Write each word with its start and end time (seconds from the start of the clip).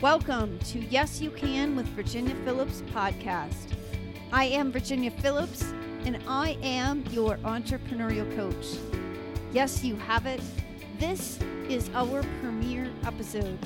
Welcome 0.00 0.60
to 0.60 0.78
Yes 0.78 1.20
You 1.20 1.32
Can 1.32 1.74
with 1.74 1.86
Virginia 1.86 2.32
Phillips 2.44 2.82
podcast. 2.92 3.74
I 4.30 4.44
am 4.44 4.70
Virginia 4.70 5.10
Phillips 5.10 5.74
and 6.04 6.22
I 6.28 6.56
am 6.62 7.04
your 7.10 7.36
entrepreneurial 7.38 8.32
coach. 8.36 8.78
Yes, 9.50 9.82
you 9.82 9.96
have 9.96 10.24
it. 10.26 10.40
This 11.00 11.40
is 11.68 11.90
our 11.94 12.22
premiere 12.40 12.88
episode. 13.04 13.58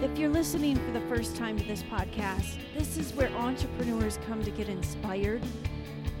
If 0.00 0.16
you're 0.16 0.30
listening 0.30 0.76
for 0.76 0.92
the 0.92 1.04
first 1.08 1.34
time 1.34 1.58
to 1.58 1.64
this 1.64 1.82
podcast, 1.82 2.58
this 2.78 2.96
is 2.96 3.12
where 3.14 3.30
entrepreneurs 3.30 4.20
come 4.28 4.44
to 4.44 4.52
get 4.52 4.68
inspired 4.68 5.42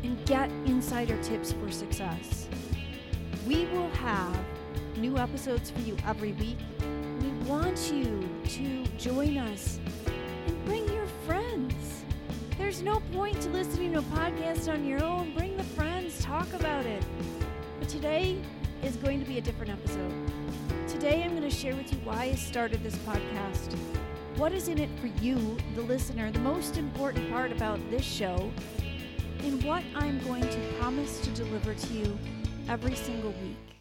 and 0.02 0.26
get 0.26 0.50
insider 0.64 1.22
tips 1.22 1.52
for 1.52 1.70
success. 1.70 2.48
We 3.46 3.66
will 3.66 3.90
have 3.90 4.36
new 4.96 5.16
episodes 5.16 5.70
for 5.70 5.80
you 5.82 5.96
every 6.08 6.32
week. 6.32 6.58
Want 7.46 7.92
you 7.92 8.28
to 8.48 8.84
join 8.98 9.38
us 9.38 9.78
and 10.46 10.64
bring 10.64 10.84
your 10.92 11.06
friends. 11.24 12.02
There's 12.58 12.82
no 12.82 12.98
point 13.12 13.40
to 13.42 13.48
listening 13.50 13.92
to 13.92 14.00
a 14.00 14.02
podcast 14.02 14.72
on 14.72 14.84
your 14.84 15.04
own. 15.04 15.32
Bring 15.32 15.56
the 15.56 15.62
friends, 15.62 16.20
talk 16.20 16.52
about 16.54 16.84
it. 16.86 17.04
But 17.78 17.88
today 17.88 18.36
is 18.82 18.96
going 18.96 19.20
to 19.20 19.26
be 19.26 19.38
a 19.38 19.40
different 19.40 19.70
episode. 19.70 20.12
Today 20.88 21.22
I'm 21.22 21.36
going 21.36 21.48
to 21.48 21.50
share 21.50 21.76
with 21.76 21.92
you 21.92 22.00
why 22.02 22.22
I 22.22 22.34
started 22.34 22.82
this 22.82 22.96
podcast. 22.96 23.78
What 24.38 24.52
is 24.52 24.66
in 24.66 24.78
it 24.78 24.90
for 24.98 25.06
you, 25.22 25.56
the 25.76 25.82
listener, 25.82 26.32
the 26.32 26.40
most 26.40 26.76
important 26.76 27.30
part 27.30 27.52
about 27.52 27.78
this 27.92 28.04
show, 28.04 28.50
and 29.44 29.62
what 29.62 29.84
I'm 29.94 30.18
going 30.24 30.42
to 30.42 30.58
promise 30.80 31.20
to 31.20 31.30
deliver 31.30 31.74
to 31.74 31.92
you 31.94 32.18
every 32.68 32.96
single 32.96 33.30
week. 33.40 33.75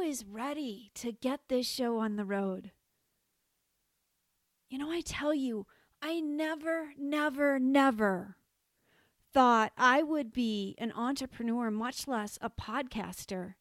Is 0.00 0.24
ready 0.24 0.90
to 0.94 1.12
get 1.12 1.40
this 1.48 1.68
show 1.68 1.98
on 1.98 2.16
the 2.16 2.24
road? 2.24 2.72
You 4.68 4.78
know, 4.78 4.90
I 4.90 5.02
tell 5.02 5.32
you, 5.32 5.66
I 6.02 6.18
never, 6.20 6.94
never, 6.98 7.60
never 7.60 8.36
thought 9.32 9.72
I 9.76 10.02
would 10.02 10.32
be 10.32 10.74
an 10.78 10.90
entrepreneur, 10.92 11.70
much 11.70 12.08
less 12.08 12.38
a 12.40 12.50
podcaster. 12.50 13.54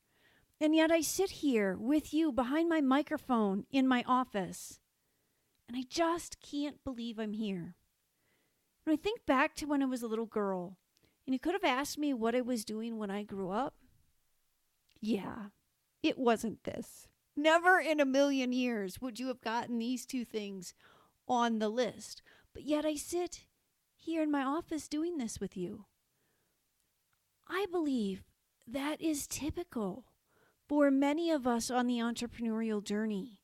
And 0.59 0.73
yet 0.73 0.91
I 0.91 1.01
sit 1.01 1.29
here 1.29 1.77
with 1.77 2.13
you 2.13 2.31
behind 2.31 2.67
my 2.67 2.81
microphone 2.81 3.65
in 3.69 3.87
my 3.87 4.03
office, 4.07 4.79
and 5.67 5.77
I 5.77 5.83
just 5.87 6.41
can't 6.41 6.83
believe 6.83 7.19
I'm 7.19 7.33
here. 7.33 7.75
When 8.85 8.93
I 8.93 8.97
think 8.97 9.25
back 9.27 9.55
to 9.57 9.65
when 9.65 9.83
I 9.83 9.85
was 9.85 10.01
a 10.01 10.07
little 10.07 10.25
girl, 10.25 10.77
and 11.27 11.33
you 11.35 11.39
could 11.39 11.53
have 11.53 11.63
asked 11.63 11.99
me 11.99 12.13
what 12.13 12.33
I 12.33 12.41
was 12.41 12.65
doing 12.65 12.97
when 12.97 13.11
I 13.11 13.21
grew 13.21 13.51
up, 13.51 13.75
yeah, 14.99 15.47
it 16.01 16.17
wasn't 16.17 16.63
this. 16.63 17.07
Never 17.35 17.79
in 17.79 17.99
a 17.99 18.05
million 18.05 18.51
years 18.51 18.99
would 19.01 19.19
you 19.19 19.27
have 19.27 19.41
gotten 19.41 19.79
these 19.79 20.05
two 20.05 20.25
things 20.25 20.73
on 21.27 21.59
the 21.59 21.69
list. 21.69 22.21
But 22.53 22.63
yet 22.63 22.85
I 22.85 22.95
sit 22.95 23.45
here 23.95 24.23
in 24.23 24.31
my 24.31 24.43
office 24.43 24.87
doing 24.87 25.17
this 25.17 25.39
with 25.39 25.55
you. 25.55 25.85
I 27.47 27.65
believe 27.71 28.23
that 28.67 29.01
is 29.01 29.27
typical 29.27 30.05
for 30.67 30.91
many 30.91 31.31
of 31.31 31.47
us 31.47 31.71
on 31.71 31.87
the 31.87 31.97
entrepreneurial 31.97 32.83
journey. 32.83 33.39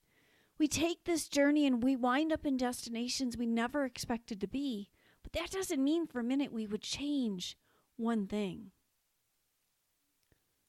We 0.58 0.68
take 0.68 1.04
this 1.04 1.28
journey 1.28 1.66
and 1.66 1.84
we 1.84 1.96
wind 1.96 2.32
up 2.32 2.46
in 2.46 2.56
destinations 2.56 3.36
we 3.36 3.46
never 3.46 3.84
expected 3.84 4.40
to 4.42 4.48
be, 4.48 4.90
but 5.24 5.34
that 5.34 5.52
doesn't 5.52 5.84
mean 5.84 6.08
for 6.08 6.20
a 6.20 6.24
minute 6.24 6.54
we 6.54 6.68
would 6.68 6.82
change 6.82 7.58
one 7.98 8.28
thing. 8.28 8.72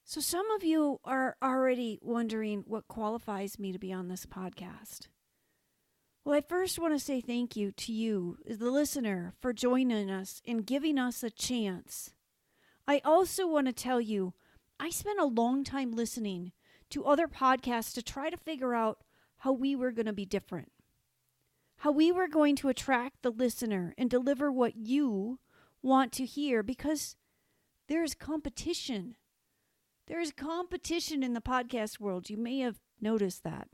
So, 0.09 0.21
some 0.21 0.49
of 0.51 0.63
you 0.63 1.01
are 1.03 1.35
already 1.43 1.99
wondering 2.01 2.63
what 2.65 2.87
qualifies 2.87 3.59
me 3.59 3.73
to 3.73 3.77
be 3.77 3.91
on 3.91 4.07
this 4.07 4.25
podcast. 4.25 5.09
Well, 6.23 6.33
I 6.33 6.39
first 6.39 6.79
want 6.79 6.93
to 6.93 7.05
say 7.05 7.19
thank 7.19 7.57
you 7.57 7.73
to 7.73 7.91
you, 7.91 8.37
the 8.45 8.71
listener, 8.71 9.33
for 9.41 9.51
joining 9.51 10.09
us 10.09 10.41
and 10.47 10.65
giving 10.65 10.97
us 10.97 11.23
a 11.23 11.29
chance. 11.29 12.13
I 12.87 13.01
also 13.03 13.45
want 13.47 13.67
to 13.67 13.73
tell 13.73 13.99
you, 13.99 14.33
I 14.79 14.91
spent 14.91 15.19
a 15.19 15.25
long 15.25 15.65
time 15.65 15.91
listening 15.91 16.53
to 16.91 17.03
other 17.03 17.27
podcasts 17.27 17.93
to 17.95 18.01
try 18.01 18.29
to 18.29 18.37
figure 18.37 18.73
out 18.73 19.03
how 19.39 19.51
we 19.51 19.75
were 19.75 19.91
going 19.91 20.05
to 20.05 20.13
be 20.13 20.25
different, 20.25 20.71
how 21.79 21.91
we 21.91 22.13
were 22.13 22.29
going 22.29 22.55
to 22.55 22.69
attract 22.69 23.23
the 23.23 23.29
listener 23.29 23.93
and 23.97 24.09
deliver 24.09 24.53
what 24.53 24.77
you 24.77 25.39
want 25.81 26.13
to 26.13 26.23
hear 26.23 26.63
because 26.63 27.17
there's 27.89 28.15
competition. 28.15 29.17
There's 30.07 30.31
competition 30.31 31.21
in 31.21 31.33
the 31.33 31.41
podcast 31.41 31.99
world. 31.99 32.29
You 32.29 32.37
may 32.37 32.59
have 32.59 32.79
noticed 33.01 33.43
that. 33.43 33.67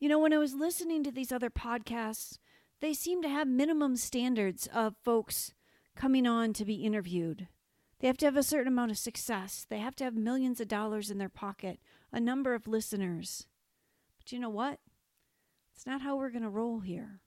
You 0.00 0.08
know, 0.08 0.18
when 0.18 0.32
I 0.32 0.38
was 0.38 0.54
listening 0.54 1.04
to 1.04 1.12
these 1.12 1.32
other 1.32 1.50
podcasts, 1.50 2.38
they 2.80 2.92
seem 2.92 3.22
to 3.22 3.28
have 3.28 3.46
minimum 3.46 3.96
standards 3.96 4.68
of 4.74 4.96
folks 5.04 5.54
coming 5.94 6.26
on 6.26 6.52
to 6.54 6.64
be 6.64 6.84
interviewed. 6.84 7.48
They 8.00 8.08
have 8.08 8.18
to 8.18 8.26
have 8.26 8.36
a 8.36 8.42
certain 8.42 8.72
amount 8.72 8.90
of 8.90 8.98
success. 8.98 9.64
They 9.68 9.78
have 9.78 9.94
to 9.96 10.04
have 10.04 10.14
millions 10.14 10.60
of 10.60 10.68
dollars 10.68 11.10
in 11.10 11.18
their 11.18 11.28
pocket, 11.28 11.78
a 12.12 12.20
number 12.20 12.54
of 12.54 12.66
listeners. 12.66 13.46
But 14.18 14.32
you 14.32 14.40
know 14.40 14.50
what? 14.50 14.80
It's 15.74 15.86
not 15.86 16.02
how 16.02 16.16
we're 16.16 16.30
going 16.30 16.42
to 16.42 16.50
roll 16.50 16.80
here. 16.80 17.20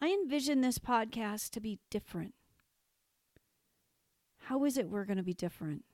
I 0.00 0.08
envision 0.08 0.60
this 0.60 0.78
podcast 0.78 1.50
to 1.50 1.60
be 1.60 1.80
different. 1.90 2.34
How 4.46 4.64
is 4.64 4.78
it 4.78 4.88
we're 4.88 5.04
going 5.04 5.16
to 5.16 5.24
be 5.24 5.34
different? 5.34 5.84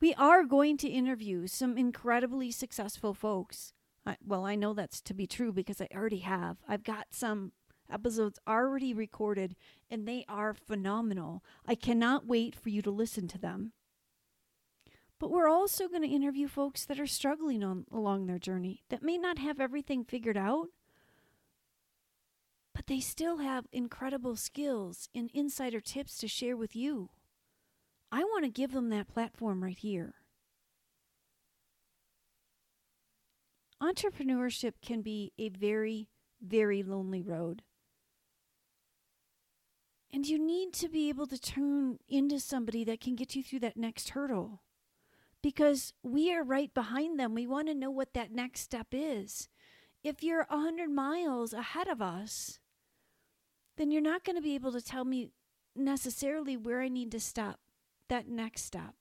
We 0.00 0.14
are 0.14 0.44
going 0.44 0.76
to 0.78 0.88
interview 0.88 1.48
some 1.48 1.76
incredibly 1.76 2.52
successful 2.52 3.12
folks. 3.12 3.72
I, 4.06 4.16
well, 4.24 4.46
I 4.46 4.54
know 4.54 4.72
that's 4.72 5.00
to 5.02 5.14
be 5.14 5.26
true 5.26 5.52
because 5.52 5.80
I 5.80 5.88
already 5.92 6.20
have. 6.20 6.58
I've 6.68 6.84
got 6.84 7.08
some 7.10 7.50
episodes 7.92 8.38
already 8.46 8.94
recorded 8.94 9.56
and 9.90 10.06
they 10.06 10.24
are 10.28 10.54
phenomenal. 10.54 11.42
I 11.66 11.74
cannot 11.74 12.28
wait 12.28 12.54
for 12.54 12.68
you 12.68 12.82
to 12.82 12.90
listen 12.92 13.26
to 13.28 13.38
them. 13.38 13.72
But 15.18 15.32
we're 15.32 15.48
also 15.48 15.88
going 15.88 16.02
to 16.02 16.08
interview 16.08 16.46
folks 16.46 16.84
that 16.84 17.00
are 17.00 17.06
struggling 17.06 17.64
on 17.64 17.84
along 17.92 18.26
their 18.26 18.38
journey 18.38 18.84
that 18.90 19.02
may 19.02 19.18
not 19.18 19.38
have 19.38 19.58
everything 19.58 20.04
figured 20.04 20.36
out, 20.36 20.68
but 22.74 22.86
they 22.86 23.00
still 23.00 23.38
have 23.38 23.66
incredible 23.72 24.36
skills 24.36 25.08
and 25.14 25.30
insider 25.34 25.80
tips 25.80 26.16
to 26.18 26.28
share 26.28 26.56
with 26.56 26.74
you. 26.76 27.10
I 28.12 28.24
want 28.24 28.44
to 28.44 28.50
give 28.50 28.72
them 28.72 28.88
that 28.90 29.08
platform 29.08 29.62
right 29.62 29.78
here. 29.78 30.14
Entrepreneurship 33.82 34.74
can 34.82 35.00
be 35.00 35.32
a 35.38 35.48
very, 35.48 36.08
very 36.42 36.82
lonely 36.82 37.22
road. 37.22 37.62
And 40.12 40.26
you 40.26 40.38
need 40.38 40.72
to 40.74 40.88
be 40.88 41.08
able 41.08 41.26
to 41.28 41.38
turn 41.38 41.98
into 42.08 42.40
somebody 42.40 42.84
that 42.84 43.00
can 43.00 43.14
get 43.14 43.36
you 43.36 43.42
through 43.42 43.60
that 43.60 43.76
next 43.76 44.10
hurdle. 44.10 44.62
Because 45.42 45.94
we 46.02 46.34
are 46.34 46.42
right 46.42 46.74
behind 46.74 47.18
them. 47.18 47.32
We 47.32 47.46
want 47.46 47.68
to 47.68 47.74
know 47.74 47.90
what 47.90 48.12
that 48.14 48.32
next 48.32 48.60
step 48.60 48.88
is. 48.90 49.48
If 50.02 50.22
you're 50.22 50.46
a 50.48 50.56
100 50.56 50.90
miles 50.90 51.52
ahead 51.52 51.88
of 51.88 52.00
us, 52.00 52.58
then 53.76 53.90
you're 53.90 54.00
not 54.00 54.24
going 54.24 54.36
to 54.36 54.42
be 54.42 54.54
able 54.54 54.72
to 54.72 54.80
tell 54.80 55.04
me 55.04 55.30
necessarily 55.76 56.56
where 56.56 56.80
I 56.80 56.88
need 56.88 57.10
to 57.12 57.20
stop 57.20 57.60
that 58.08 58.28
next 58.28 58.64
step. 58.64 58.94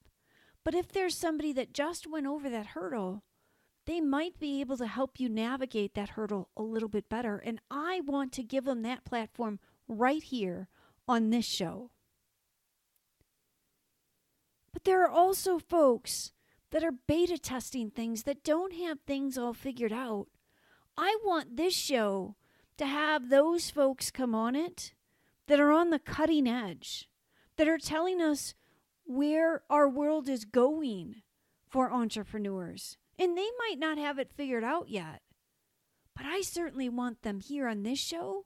But 0.64 0.76
if 0.76 0.92
there's 0.92 1.16
somebody 1.16 1.54
that 1.54 1.74
just 1.74 2.06
went 2.06 2.28
over 2.28 2.50
that 2.50 2.68
hurdle, 2.68 3.24
they 3.86 4.02
might 4.02 4.40
be 4.40 4.62
able 4.62 4.78
to 4.78 4.88
help 4.88 5.20
you 5.20 5.30
navigate 5.30 5.96
that 5.96 6.10
hurdle 6.10 6.50
a 6.56 6.62
little 6.62 6.90
bit 6.90 7.10
better. 7.10 7.38
And 7.38 7.60
I 7.72 8.02
want 8.02 8.32
to 8.34 8.44
give 8.44 8.66
them 8.66 8.82
that 8.84 9.06
platform 9.06 9.60
right 9.88 10.22
here 10.22 10.68
on 11.08 11.30
this 11.30 11.46
show. 11.46 11.92
But 14.72 14.84
there 14.84 15.04
are 15.04 15.10
also 15.10 15.58
folks 15.60 16.32
that 16.72 16.84
are 16.84 16.92
beta 17.08 17.38
testing 17.38 17.90
things 17.90 18.24
that 18.24 18.44
don't 18.44 18.74
have 18.74 19.00
things 19.00 19.38
all 19.38 19.54
figured 19.54 19.92
out. 19.92 20.28
I 21.02 21.18
want 21.24 21.56
this 21.56 21.74
show 21.74 22.36
to 22.78 22.86
have 22.86 23.30
those 23.30 23.70
folks 23.70 24.12
come 24.12 24.36
on 24.36 24.54
it 24.54 24.94
that 25.48 25.58
are 25.58 25.72
on 25.72 25.92
the 25.92 26.00
cutting 26.00 26.46
edge, 26.46 27.08
that 27.56 27.70
are 27.70 27.78
telling 27.78 28.20
us 28.20 28.54
where 29.06 29.64
our 29.70 29.88
world 29.88 30.28
is 30.28 30.44
going 30.44 31.22
for 31.70 31.90
entrepreneurs. 31.90 32.98
And 33.18 33.38
they 33.38 33.48
might 33.60 33.80
not 33.80 33.98
have 33.98 34.20
it 34.20 34.34
figured 34.34 34.66
out 34.66 34.90
yet. 34.90 35.22
But 36.18 36.26
I 36.26 36.42
certainly 36.42 36.90
want 36.90 37.22
them 37.22 37.40
here 37.40 37.70
on 37.70 37.84
this 37.84 38.00
show 38.00 38.46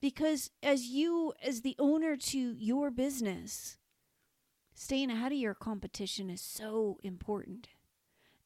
because 0.00 0.50
as 0.64 0.86
you, 0.86 1.32
as 1.40 1.60
the 1.60 1.76
owner 1.78 2.16
to 2.16 2.56
your 2.58 2.90
business, 2.90 3.78
staying 4.74 5.12
ahead 5.12 5.30
of 5.30 5.38
your 5.38 5.54
competition 5.54 6.28
is 6.28 6.40
so 6.40 6.98
important. 7.04 7.68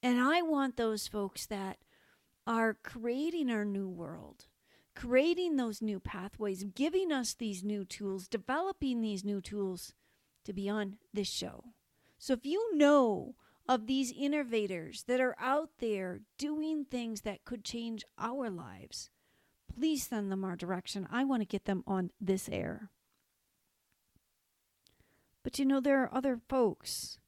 And 0.02 0.20
I 0.20 0.42
want 0.42 0.76
those 0.76 1.08
folks 1.08 1.46
that 1.46 1.78
are 2.48 2.78
creating 2.82 3.50
our 3.50 3.64
new 3.66 3.86
world, 3.86 4.46
creating 4.96 5.56
those 5.56 5.82
new 5.82 6.00
pathways, 6.00 6.64
giving 6.64 7.12
us 7.12 7.34
these 7.34 7.62
new 7.62 7.84
tools, 7.84 8.26
developing 8.26 9.02
these 9.02 9.22
new 9.22 9.42
tools 9.42 9.92
to 10.44 10.54
be 10.54 10.66
on 10.66 10.96
this 11.12 11.28
show. 11.28 11.62
So 12.18 12.32
if 12.32 12.46
you 12.46 12.74
know 12.74 13.34
of 13.68 13.86
these 13.86 14.14
innovators 14.18 15.04
that 15.06 15.20
are 15.20 15.36
out 15.38 15.68
there 15.78 16.20
doing 16.38 16.86
things 16.86 17.20
that 17.20 17.44
could 17.44 17.64
change 17.64 18.02
our 18.18 18.48
lives, 18.48 19.10
please 19.72 20.06
send 20.06 20.32
them 20.32 20.42
our 20.42 20.56
direction. 20.56 21.06
I 21.12 21.24
want 21.24 21.42
to 21.42 21.46
get 21.46 21.66
them 21.66 21.84
on 21.86 22.10
this 22.18 22.48
air. 22.48 22.90
But 25.44 25.58
you 25.58 25.66
know, 25.66 25.80
there 25.80 26.02
are 26.02 26.14
other 26.14 26.40
folks 26.48 27.18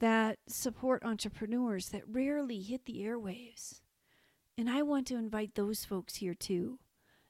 that 0.00 0.38
support 0.46 1.02
entrepreneurs 1.02 1.88
that 1.88 2.02
rarely 2.06 2.60
hit 2.60 2.84
the 2.84 3.00
airwaves. 3.00 3.80
And 4.58 4.70
I 4.70 4.82
want 4.82 5.06
to 5.08 5.16
invite 5.16 5.54
those 5.54 5.84
folks 5.84 6.16
here 6.16 6.34
too. 6.34 6.78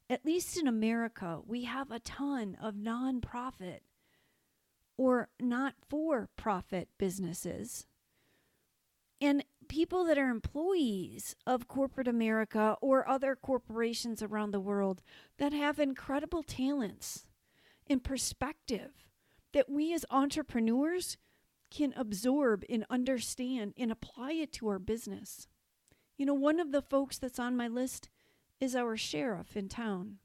At 0.08 0.24
least 0.24 0.56
in 0.56 0.68
America, 0.68 1.40
we 1.44 1.64
have 1.64 1.90
a 1.90 1.98
ton 1.98 2.56
of 2.60 2.74
nonprofit 2.74 3.80
or 4.96 5.28
not 5.40 5.74
for 5.88 6.28
profit 6.36 6.88
businesses. 6.98 7.86
And 9.20 9.44
people 9.68 10.04
that 10.04 10.18
are 10.18 10.28
employees 10.28 11.34
of 11.46 11.66
corporate 11.66 12.06
America 12.06 12.76
or 12.80 13.08
other 13.08 13.34
corporations 13.34 14.22
around 14.22 14.52
the 14.52 14.60
world 14.60 15.02
that 15.38 15.52
have 15.52 15.80
incredible 15.80 16.42
talents 16.42 17.26
and 17.88 18.04
perspective 18.04 19.06
that 19.52 19.70
we 19.70 19.92
as 19.92 20.04
entrepreneurs 20.10 21.16
can 21.70 21.92
absorb 21.96 22.62
and 22.68 22.84
understand 22.88 23.74
and 23.76 23.90
apply 23.90 24.32
it 24.32 24.52
to 24.52 24.68
our 24.68 24.78
business. 24.78 25.48
You 26.16 26.26
know, 26.26 26.34
one 26.34 26.60
of 26.60 26.72
the 26.72 26.82
folks 26.82 27.18
that's 27.18 27.38
on 27.38 27.56
my 27.56 27.68
list 27.68 28.08
is 28.60 28.74
our 28.74 28.96
sheriff 28.96 29.56
in 29.56 29.68
town. 29.68 30.18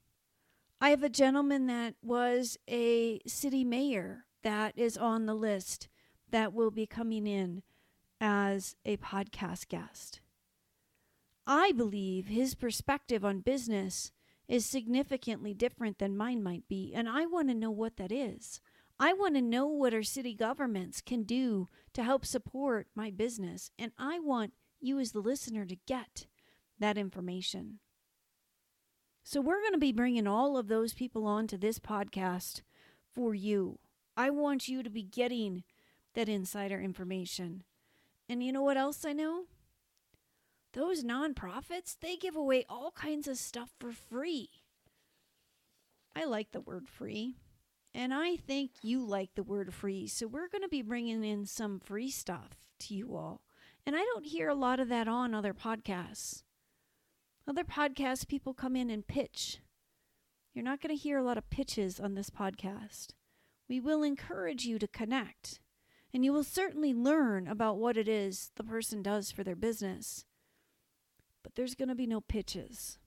I 0.80 0.90
have 0.90 1.04
a 1.04 1.10
gentleman 1.10 1.68
that 1.68 1.96
was 2.02 2.58
a 2.68 3.20
city 3.28 3.64
mayor 3.64 4.26
that 4.44 4.78
is 4.78 4.98
on 4.98 5.26
the 5.26 5.36
list 5.36 5.90
that 6.32 6.54
will 6.54 6.72
be 6.72 6.88
coming 6.88 7.28
in 7.28 7.62
as 8.20 8.76
a 8.86 8.98
podcast 8.98 9.68
guest. 9.68 10.22
I 11.46 11.72
believe 11.72 12.28
his 12.28 12.56
perspective 12.56 13.26
on 13.26 13.40
business 13.40 14.12
is 14.48 14.66
significantly 14.66 15.54
different 15.54 16.00
than 16.00 16.18
mine 16.18 16.42
might 16.42 16.68
be, 16.68 16.94
and 16.96 17.10
I 17.10 17.26
want 17.26 17.50
to 17.50 17.56
know 17.56 17.72
what 17.72 17.98
that 17.98 18.12
is. 18.12 18.62
I 19.00 19.14
want 19.14 19.36
to 19.36 19.42
know 19.42 19.66
what 19.66 19.94
our 19.94 20.04
city 20.04 20.34
governments 20.34 21.02
can 21.02 21.24
do 21.24 21.68
to 21.94 22.04
help 22.04 22.26
support 22.26 22.88
my 22.96 23.10
business, 23.10 23.72
and 23.80 23.92
I 23.98 24.20
want 24.20 24.54
you, 24.82 25.00
as 25.00 25.12
the 25.12 25.20
listener, 25.20 25.66
to 25.66 25.78
get 25.88 26.28
that 26.80 26.98
information. 26.98 27.80
So, 29.24 29.40
we're 29.40 29.62
going 29.62 29.74
to 29.74 29.78
be 29.78 29.92
bringing 29.92 30.28
all 30.28 30.58
of 30.58 30.68
those 30.68 30.94
people 30.94 31.26
on 31.26 31.48
to 31.48 31.58
this 31.58 31.80
podcast 31.80 32.62
for 33.14 33.36
you. 33.36 33.80
I 34.18 34.30
want 34.30 34.68
you 34.68 34.84
to 34.84 34.90
be 34.90 35.04
getting 35.04 35.64
that 36.16 36.30
insider 36.30 36.80
information. 36.80 37.64
And 38.28 38.44
you 38.44 38.52
know 38.52 38.64
what 38.64 38.78
else 38.78 39.06
I 39.06 39.14
know? 39.14 39.44
Those 40.74 41.04
nonprofits, 41.04 41.98
they 42.00 42.16
give 42.16 42.36
away 42.36 42.66
all 42.70 42.92
kinds 42.92 43.28
of 43.28 43.38
stuff 43.38 43.72
for 43.80 43.92
free. 43.92 44.50
I 46.16 46.26
like 46.26 46.52
the 46.52 46.62
word 46.62 46.88
free. 46.88 47.36
And 47.94 48.14
I 48.14 48.38
think 48.38 48.72
you 48.82 49.04
like 49.06 49.36
the 49.36 49.44
word 49.44 49.74
free. 49.74 50.08
So 50.08 50.28
we're 50.28 50.48
going 50.48 50.62
to 50.62 50.70
be 50.70 50.82
bringing 50.82 51.24
in 51.24 51.46
some 51.46 51.80
free 51.80 52.10
stuff 52.10 52.58
to 52.80 52.96
you 52.96 53.16
all. 53.16 53.42
And 53.86 53.96
I 53.96 54.00
don't 54.00 54.26
hear 54.26 54.50
a 54.50 54.56
lot 54.56 54.80
of 54.80 54.90
that 54.90 55.08
on 55.08 55.34
other 55.34 55.54
podcasts. 55.54 56.44
Other 57.48 57.64
podcasts, 57.64 58.28
people 58.28 58.54
come 58.54 58.76
in 58.76 58.90
and 58.90 59.08
pitch. 59.08 59.60
You're 60.54 60.64
not 60.64 60.82
going 60.82 60.96
to 60.96 61.02
hear 61.02 61.18
a 61.18 61.24
lot 61.24 61.38
of 61.38 61.50
pitches 61.50 62.00
on 62.00 62.14
this 62.14 62.30
podcast. 62.30 63.10
We 63.68 63.80
will 63.80 64.04
encourage 64.04 64.66
you 64.66 64.78
to 64.80 64.88
connect, 64.88 65.60
and 66.14 66.24
you 66.24 66.34
will 66.34 66.44
certainly 66.44 66.94
learn 66.94 67.48
about 67.48 67.78
what 67.78 67.98
it 67.98 68.08
is 68.08 68.52
the 68.56 68.64
person 68.64 69.02
does 69.02 69.32
for 69.32 69.44
their 69.44 69.56
business. 69.56 70.26
But 71.42 71.56
there's 71.56 71.76
going 71.76 71.90
to 71.90 71.96
be 71.96 72.06
no 72.06 72.22
pitches 72.22 73.00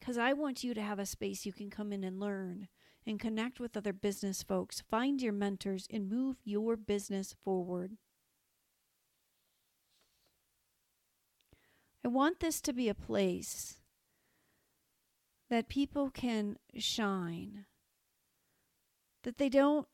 because 0.00 0.16
I 0.16 0.32
want 0.32 0.64
you 0.64 0.72
to 0.74 0.82
have 0.82 0.98
a 0.98 1.06
space 1.06 1.44
you 1.44 1.52
can 1.52 1.70
come 1.70 1.92
in 1.92 2.02
and 2.02 2.18
learn 2.18 2.68
and 3.06 3.20
connect 3.20 3.60
with 3.60 3.76
other 3.76 3.92
business 3.92 4.42
folks, 4.42 4.82
find 4.90 5.20
your 5.20 5.32
mentors, 5.32 5.86
and 5.90 6.08
move 6.08 6.36
your 6.42 6.76
business 6.76 7.34
forward. 7.44 7.96
I 12.04 12.08
want 12.08 12.40
this 12.40 12.60
to 12.62 12.72
be 12.72 12.88
a 12.88 12.94
place 12.94 13.80
that 15.50 15.68
people 15.68 16.10
can 16.10 16.56
shine, 16.76 17.66
that 19.24 19.38
they 19.38 19.48
don't 19.48 19.86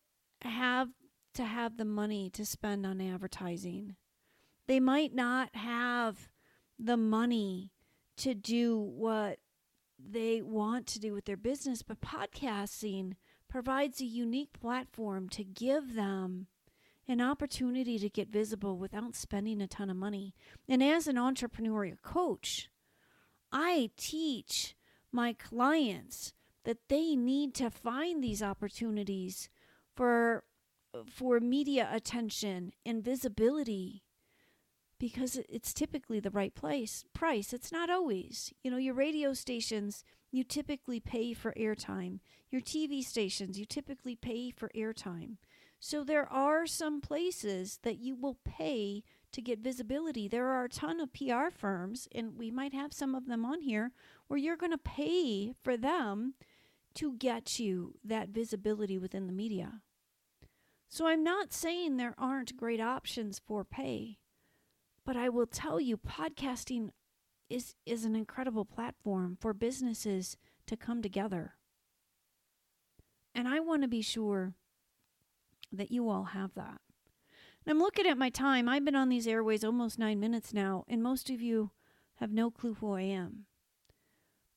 have 0.43 0.91
to 1.35 1.45
have 1.45 1.77
the 1.77 1.85
money 1.85 2.31
to 2.31 2.45
spend 2.45 2.87
on 2.87 3.01
advertising. 3.01 3.97
They 4.69 4.81
might 4.81 5.15
not 5.15 5.55
have 5.55 6.29
the 6.79 6.97
money 6.97 7.73
to 8.19 8.35
do 8.35 8.79
what 8.79 9.39
they 9.99 10.43
want 10.43 10.87
to 10.89 11.01
do 11.01 11.13
with 11.13 11.25
their 11.25 11.37
business, 11.37 11.83
but 11.83 12.01
podcasting 12.01 13.15
provides 13.49 14.01
a 14.01 14.07
unique 14.07 14.53
platform 14.53 15.29
to 15.31 15.45
give 15.45 15.95
them 15.95 16.47
an 17.09 17.21
opportunity 17.21 17.99
to 17.99 18.09
get 18.09 18.29
visible 18.29 18.77
without 18.77 19.15
spending 19.15 19.61
a 19.61 19.67
ton 19.67 19.91
of 19.91 19.97
money. 19.97 20.35
And 20.69 20.83
as 20.83 21.07
an 21.07 21.17
entrepreneurial 21.17 22.01
coach, 22.03 22.69
I 23.53 23.91
teach 23.97 24.75
my 25.13 25.33
clients 25.33 26.33
that 26.65 26.89
they 26.89 27.15
need 27.15 27.55
to 27.55 27.71
find 27.71 28.23
these 28.23 28.43
opportunities 28.43 29.49
for 29.95 30.45
for 31.07 31.41
media 31.41 31.89
attention 31.93 32.73
and 32.85 33.05
visibility 33.05 34.03
because 34.99 35.39
it's 35.49 35.75
typically 35.75 36.21
the 36.21 36.31
right 36.31 36.55
place 36.55 37.05
price. 37.13 37.53
It's 37.53 37.71
not 37.71 37.91
always. 37.91 38.53
You 38.65 38.71
know 38.71 38.79
your 38.79 38.95
radio 38.95 39.33
stations 39.33 40.05
you 40.33 40.43
typically 40.43 41.01
pay 41.01 41.35
for 41.35 41.53
airtime. 41.53 42.19
Your 42.51 42.61
tv 42.61 43.03
stations 43.05 43.59
you 43.59 43.65
typically 43.65 44.17
pay 44.17 44.51
for 44.51 44.71
airtime 44.75 45.37
so 45.79 46.03
there 46.03 46.31
are 46.33 46.67
some 46.67 47.01
places 47.01 47.79
that 47.83 47.99
you 47.99 48.15
will 48.15 48.39
pay 48.45 49.03
to 49.33 49.43
get 49.43 49.59
visibility 49.59 50.29
there 50.29 50.49
are 50.49 50.65
a 50.65 50.69
ton 50.69 51.01
of 51.01 51.13
pr 51.13 51.51
firms 51.51 52.09
and 52.15 52.39
we 52.39 52.51
might 52.51 52.73
have 52.73 52.93
some 52.93 53.15
of 53.15 53.27
them 53.27 53.45
on 53.45 53.61
here 53.61 53.93
where 54.29 54.39
you're 54.39 54.57
going 54.57 54.73
to 54.73 54.79
pay 54.79 55.53
for 55.63 55.77
them 55.77 56.35
to 56.95 57.13
get 57.15 57.59
you 57.59 57.95
that 58.05 58.31
visibility 58.31 58.99
within 58.99 59.27
the 59.27 59.33
media 59.33 59.81
so 60.89 61.07
i'm 61.07 61.23
not 61.23 61.53
saying 61.53 61.97
there 61.97 62.15
aren't 62.17 62.57
great 62.57 62.81
options 62.81 63.39
for 63.39 63.65
pay 63.65 64.19
but 65.07 65.17
I 65.17 65.29
will 65.29 65.47
tell 65.47 65.81
you, 65.81 65.97
podcasting 65.97 66.91
is, 67.49 67.77
is 67.87 68.05
an 68.05 68.17
incredible 68.17 68.65
platform 68.65 69.39
for 69.41 69.55
businesses 69.55 70.37
to 70.67 70.77
come 70.77 71.01
together. 71.01 71.55
And 73.33 73.47
I 73.47 73.61
want 73.61 73.83
to 73.83 73.89
be 73.89 74.03
sure 74.03 74.55
that 75.77 75.91
you 75.91 76.09
all 76.09 76.25
have 76.25 76.55
that. 76.55 76.81
And 77.65 77.73
I'm 77.73 77.79
looking 77.79 78.07
at 78.07 78.19
my 78.19 78.31
time. 78.31 78.69
I've 78.69 78.85
been 78.85 78.97
on 78.97 79.09
these 79.09 79.27
airways 79.27 79.65
almost 79.65 79.99
nine 79.99 80.21
minutes 80.21 80.53
now, 80.53 80.85
and 80.89 81.03
most 81.03 81.31
of 81.31 81.41
you 81.41 81.73
have 82.17 82.33
no 82.33 82.51
clue 82.51 82.75
who 82.75 82.93
I 82.93 83.03
am. 83.03 83.47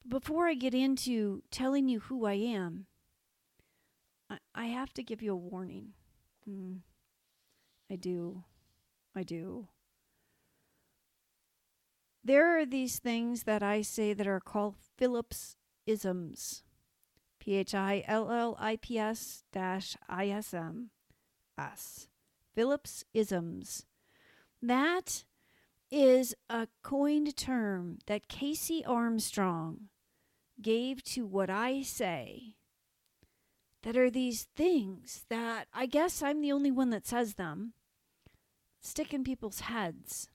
Before 0.08 0.48
I 0.48 0.54
get 0.54 0.74
into 0.74 1.44
telling 1.52 1.90
you 1.90 2.00
who 2.02 2.26
I 2.26 2.34
am, 2.34 2.86
I, 4.30 4.38
I 4.56 4.66
have 4.66 4.94
to 4.94 5.04
give 5.04 5.22
you 5.22 5.34
a 5.34 5.38
warning. 5.38 5.94
Mm, 6.50 6.80
I 7.92 7.96
do. 7.96 8.44
I 9.16 9.24
do. 9.24 9.68
There 12.24 12.60
are 12.60 12.66
these 12.66 13.00
things 13.00 13.44
that 13.44 13.64
I 13.64 13.82
say 13.82 14.14
that 14.14 14.28
are 14.28 14.40
called 14.40 14.76
Phillips 14.98 15.56
isms. 15.86 16.64
P 17.40 17.56
H 17.56 17.74
I 17.74 18.04
L 18.08 18.32
L 18.32 18.56
I 18.60 18.76
P 18.76 19.00
S 19.00 19.44
dash 19.52 19.96
I 20.08 20.30
S 20.30 20.54
M 20.54 20.92
S. 21.60 22.08
Phillips 22.56 23.04
isms. 23.14 23.86
That 24.62 25.24
is 25.92 26.36
a 26.50 26.68
coined 26.84 27.36
term 27.36 28.00
that 28.08 28.28
Casey 28.28 28.86
Armstrong 28.86 29.90
gave 30.62 31.04
to 31.04 31.26
what 31.26 31.50
I 31.50 31.82
say 31.82 32.56
that 33.84 33.98
are 33.98 34.10
these 34.10 34.48
things 34.56 35.26
that 35.30 35.68
I 35.74 35.86
guess 35.86 36.22
I'm 36.22 36.42
the 36.42 36.52
only 36.52 36.72
one 36.72 36.90
that 36.90 37.08
says 37.08 37.36
them, 37.36 37.74
stick 38.82 39.14
in 39.14 39.24
people's 39.24 39.62
heads. 39.62 40.30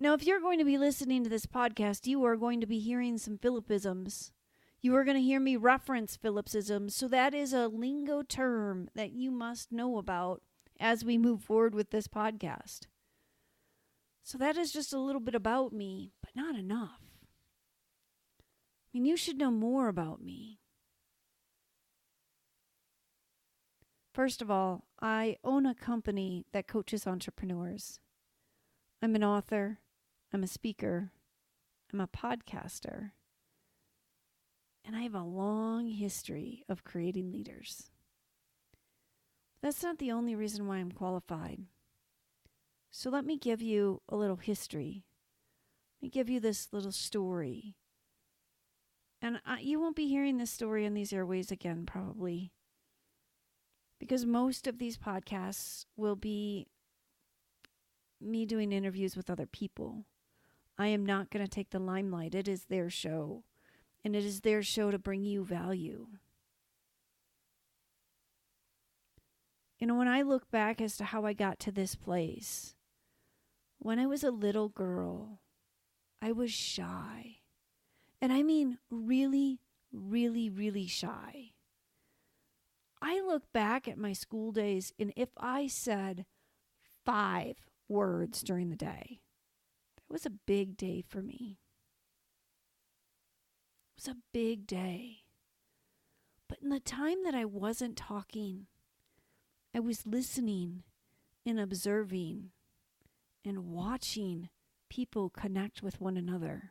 Now, 0.00 0.14
if 0.14 0.24
you're 0.24 0.40
going 0.40 0.58
to 0.60 0.64
be 0.64 0.78
listening 0.78 1.24
to 1.24 1.30
this 1.30 1.46
podcast, 1.46 2.06
you 2.06 2.24
are 2.24 2.36
going 2.36 2.60
to 2.60 2.66
be 2.66 2.78
hearing 2.78 3.18
some 3.18 3.36
Phillips 3.36 3.70
isms. 3.70 4.32
You 4.80 4.94
are 4.94 5.04
going 5.04 5.16
to 5.16 5.22
hear 5.22 5.40
me 5.40 5.56
reference 5.56 6.16
Phillips 6.16 6.54
isms. 6.54 6.94
So, 6.94 7.08
that 7.08 7.34
is 7.34 7.52
a 7.52 7.66
lingo 7.66 8.22
term 8.22 8.88
that 8.94 9.12
you 9.12 9.30
must 9.30 9.72
know 9.72 9.98
about 9.98 10.42
as 10.78 11.04
we 11.04 11.18
move 11.18 11.42
forward 11.42 11.74
with 11.74 11.90
this 11.90 12.06
podcast. 12.06 12.82
So, 14.22 14.38
that 14.38 14.56
is 14.56 14.72
just 14.72 14.92
a 14.92 15.00
little 15.00 15.20
bit 15.20 15.34
about 15.34 15.72
me, 15.72 16.12
but 16.22 16.36
not 16.36 16.54
enough. 16.54 17.00
I 18.40 18.88
mean, 18.94 19.04
you 19.04 19.16
should 19.16 19.36
know 19.36 19.50
more 19.50 19.88
about 19.88 20.22
me. 20.22 20.60
First 24.14 24.40
of 24.40 24.50
all, 24.50 24.84
I 25.00 25.36
own 25.44 25.66
a 25.66 25.74
company 25.74 26.46
that 26.52 26.66
coaches 26.66 27.06
entrepreneurs. 27.06 28.00
I'm 29.02 29.14
an 29.14 29.22
author, 29.22 29.78
I'm 30.32 30.42
a 30.42 30.48
speaker, 30.48 31.12
I'm 31.92 32.00
a 32.00 32.08
podcaster, 32.08 33.12
and 34.84 34.96
I 34.96 35.02
have 35.02 35.14
a 35.14 35.22
long 35.22 35.88
history 35.88 36.64
of 36.68 36.84
creating 36.84 37.32
leaders. 37.32 37.90
That's 39.62 39.82
not 39.82 39.98
the 39.98 40.12
only 40.12 40.34
reason 40.34 40.66
why 40.66 40.76
I'm 40.76 40.92
qualified. 40.92 41.62
So 42.90 43.10
let 43.10 43.24
me 43.24 43.36
give 43.36 43.60
you 43.60 44.02
a 44.08 44.16
little 44.16 44.36
history. 44.36 45.04
Let 46.00 46.06
me 46.06 46.10
give 46.10 46.30
you 46.30 46.40
this 46.40 46.68
little 46.72 46.92
story. 46.92 47.74
And 49.20 49.40
I, 49.44 49.60
you 49.60 49.80
won't 49.80 49.96
be 49.96 50.06
hearing 50.06 50.38
this 50.38 50.50
story 50.50 50.84
in 50.84 50.94
these 50.94 51.12
airways 51.12 51.50
again, 51.50 51.84
probably, 51.86 52.52
because 53.98 54.24
most 54.24 54.66
of 54.68 54.78
these 54.78 54.96
podcasts 54.96 55.86
will 55.96 56.16
be 56.16 56.68
me 58.20 58.46
doing 58.46 58.72
interviews 58.72 59.16
with 59.16 59.28
other 59.28 59.46
people. 59.46 60.04
I 60.78 60.86
am 60.88 61.04
not 61.04 61.30
going 61.30 61.44
to 61.44 61.50
take 61.50 61.70
the 61.70 61.80
limelight. 61.80 62.34
It 62.34 62.46
is 62.46 62.66
their 62.66 62.88
show, 62.88 63.42
and 64.08 64.16
it 64.16 64.24
is 64.24 64.40
their 64.40 64.62
show 64.62 64.90
to 64.90 64.98
bring 64.98 65.22
you 65.22 65.44
value. 65.44 66.06
You 69.78 69.86
know, 69.86 69.96
when 69.96 70.08
I 70.08 70.22
look 70.22 70.50
back 70.50 70.80
as 70.80 70.96
to 70.96 71.04
how 71.04 71.26
I 71.26 71.34
got 71.34 71.58
to 71.60 71.70
this 71.70 71.94
place, 71.94 72.74
when 73.78 73.98
I 73.98 74.06
was 74.06 74.24
a 74.24 74.30
little 74.30 74.70
girl, 74.70 75.40
I 76.22 76.32
was 76.32 76.50
shy. 76.50 77.40
And 78.22 78.32
I 78.32 78.42
mean 78.42 78.78
really, 78.90 79.60
really, 79.92 80.48
really 80.48 80.86
shy. 80.86 81.52
I 83.02 83.20
look 83.20 83.42
back 83.52 83.86
at 83.86 83.98
my 83.98 84.14
school 84.14 84.52
days, 84.52 84.90
and 84.98 85.12
if 85.16 85.28
I 85.36 85.66
said 85.66 86.24
five 87.04 87.56
words 87.90 88.40
during 88.40 88.70
the 88.70 88.76
day, 88.76 89.20
that 89.96 90.10
was 90.10 90.24
a 90.24 90.30
big 90.30 90.78
day 90.78 91.04
for 91.06 91.20
me. 91.20 91.58
Was 93.98 94.06
a 94.06 94.16
big 94.32 94.68
day. 94.68 95.24
But 96.48 96.58
in 96.62 96.68
the 96.68 96.78
time 96.78 97.24
that 97.24 97.34
I 97.34 97.44
wasn't 97.44 97.96
talking, 97.96 98.66
I 99.74 99.80
was 99.80 100.06
listening 100.06 100.84
and 101.44 101.58
observing 101.58 102.50
and 103.44 103.66
watching 103.70 104.50
people 104.88 105.30
connect 105.30 105.82
with 105.82 106.00
one 106.00 106.16
another. 106.16 106.70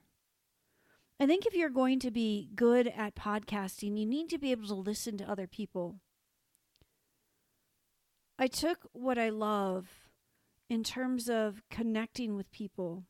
I 1.19 1.25
think 1.25 1.45
if 1.45 1.53
you're 1.53 1.69
going 1.69 1.99
to 1.99 2.11
be 2.11 2.49
good 2.55 2.87
at 2.87 3.15
podcasting, 3.15 3.97
you 3.97 4.05
need 4.05 4.29
to 4.29 4.37
be 4.37 4.51
able 4.51 4.67
to 4.67 4.75
listen 4.75 5.17
to 5.17 5.29
other 5.29 5.47
people. 5.47 5.99
I 8.39 8.47
took 8.47 8.87
what 8.93 9.17
I 9.17 9.31
love 9.31 9.89
in 10.69 10.81
terms 10.81 11.29
of 11.29 11.61
connecting 11.69 12.37
with 12.37 12.49
people, 12.51 13.03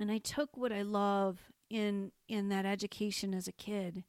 and 0.00 0.10
I 0.10 0.16
took 0.16 0.56
what 0.56 0.72
I 0.72 0.80
love 0.80 1.50
in 1.72 2.12
in 2.28 2.48
that 2.50 2.66
education 2.66 3.32
as 3.34 3.48
a 3.48 3.52
kid, 3.52 4.04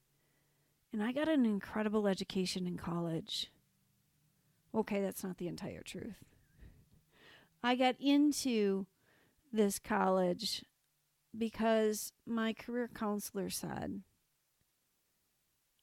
and 0.91 1.01
I 1.01 1.11
got 1.11 1.29
an 1.29 1.45
incredible 1.45 2.07
education 2.07 2.67
in 2.67 2.77
college. 2.77 3.49
Okay, 4.75 5.01
that's 5.01 5.23
not 5.23 5.37
the 5.37 5.47
entire 5.47 5.81
truth. 5.81 6.23
I 7.63 7.75
got 7.75 7.95
into 7.99 8.87
this 9.53 9.79
college 9.79 10.65
because 11.37 12.11
my 12.25 12.53
career 12.53 12.89
counselor 12.93 13.49
said, 13.49 14.01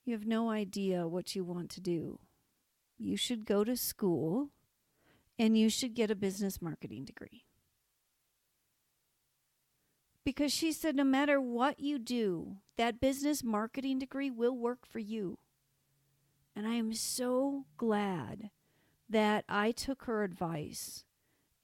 You 0.05 0.13
have 0.13 0.27
no 0.27 0.51
idea 0.51 1.09
what 1.09 1.35
you 1.35 1.45
want 1.45 1.71
to 1.71 1.81
do. 1.81 2.19
You 2.99 3.17
should 3.17 3.47
go 3.47 3.65
to 3.65 3.77
school 3.77 4.51
and 5.39 5.57
you 5.57 5.71
should 5.71 5.95
get 5.95 6.11
a 6.11 6.17
business 6.17 6.61
marketing 6.61 7.07
degree. 7.07 7.45
Because 10.25 10.53
she 10.53 10.73
said, 10.73 10.97
no 10.97 11.05
matter 11.05 11.41
what 11.41 11.81
you 11.81 11.99
do, 11.99 12.59
that 12.77 13.01
business 13.01 13.43
marketing 13.43 13.99
degree 13.99 14.31
will 14.31 14.57
work 14.57 14.87
for 14.87 14.99
you. 14.99 15.39
And 16.55 16.67
I 16.67 16.75
am 16.75 16.93
so 16.93 17.65
glad 17.77 18.51
that 19.09 19.45
I 19.49 19.73
took 19.73 20.05
her 20.05 20.23
advice 20.23 21.05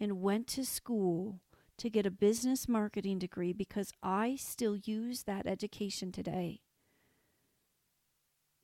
and 0.01 0.21
went 0.21 0.47
to 0.49 0.65
school 0.65 1.41
to 1.79 1.91
get 1.91 2.07
a 2.07 2.11
business 2.11 2.69
marketing 2.69 3.19
degree 3.19 3.53
because 3.53 3.93
I 4.03 4.37
still 4.37 4.77
use 4.77 5.25
that 5.25 5.47
education 5.47 6.11
today. 6.11 6.61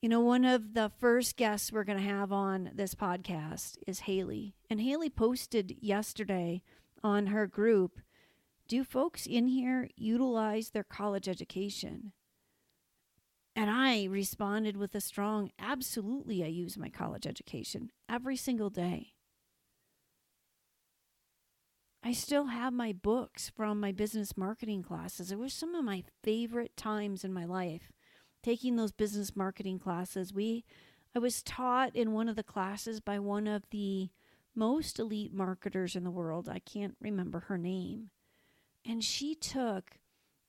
You 0.00 0.08
know, 0.08 0.20
one 0.20 0.44
of 0.44 0.74
the 0.74 0.90
first 0.98 1.36
guests 1.36 1.70
we're 1.70 1.84
going 1.84 1.98
to 1.98 2.04
have 2.04 2.32
on 2.32 2.70
this 2.74 2.94
podcast 2.94 3.76
is 3.86 4.00
Haley. 4.00 4.56
And 4.68 4.80
Haley 4.80 5.10
posted 5.10 5.76
yesterday 5.80 6.62
on 7.04 7.28
her 7.28 7.46
group 7.46 8.00
Do 8.68 8.84
folks 8.84 9.26
in 9.26 9.48
here 9.48 9.88
utilize 9.96 10.70
their 10.70 10.84
college 10.84 11.28
education? 11.28 12.12
And 13.54 13.70
I 13.70 14.04
responded 14.04 14.76
with 14.76 14.94
a 14.94 15.00
strong, 15.00 15.50
absolutely, 15.58 16.42
I 16.42 16.46
use 16.46 16.78
my 16.78 16.88
college 16.88 17.26
education 17.26 17.90
every 18.08 18.36
single 18.36 18.70
day. 18.70 19.12
I 22.02 22.12
still 22.12 22.46
have 22.46 22.72
my 22.72 22.92
books 22.92 23.52
from 23.54 23.78
my 23.78 23.92
business 23.92 24.36
marketing 24.36 24.82
classes. 24.82 25.30
It 25.30 25.38
was 25.38 25.52
some 25.52 25.74
of 25.74 25.84
my 25.84 26.02
favorite 26.24 26.76
times 26.76 27.24
in 27.24 27.32
my 27.32 27.44
life 27.44 27.92
taking 28.42 28.74
those 28.76 28.90
business 28.90 29.36
marketing 29.36 29.78
classes. 29.78 30.32
We 30.32 30.64
I 31.14 31.18
was 31.18 31.42
taught 31.42 31.94
in 31.94 32.12
one 32.12 32.28
of 32.28 32.36
the 32.36 32.42
classes 32.42 33.00
by 33.00 33.18
one 33.18 33.46
of 33.46 33.64
the 33.70 34.08
most 34.54 34.98
elite 34.98 35.32
marketers 35.32 35.94
in 35.94 36.04
the 36.04 36.10
world. 36.10 36.48
I 36.48 36.58
can't 36.58 36.96
remember 37.00 37.40
her 37.40 37.58
name. 37.58 38.10
And 38.84 39.02
she 39.02 39.34
took 39.34 39.98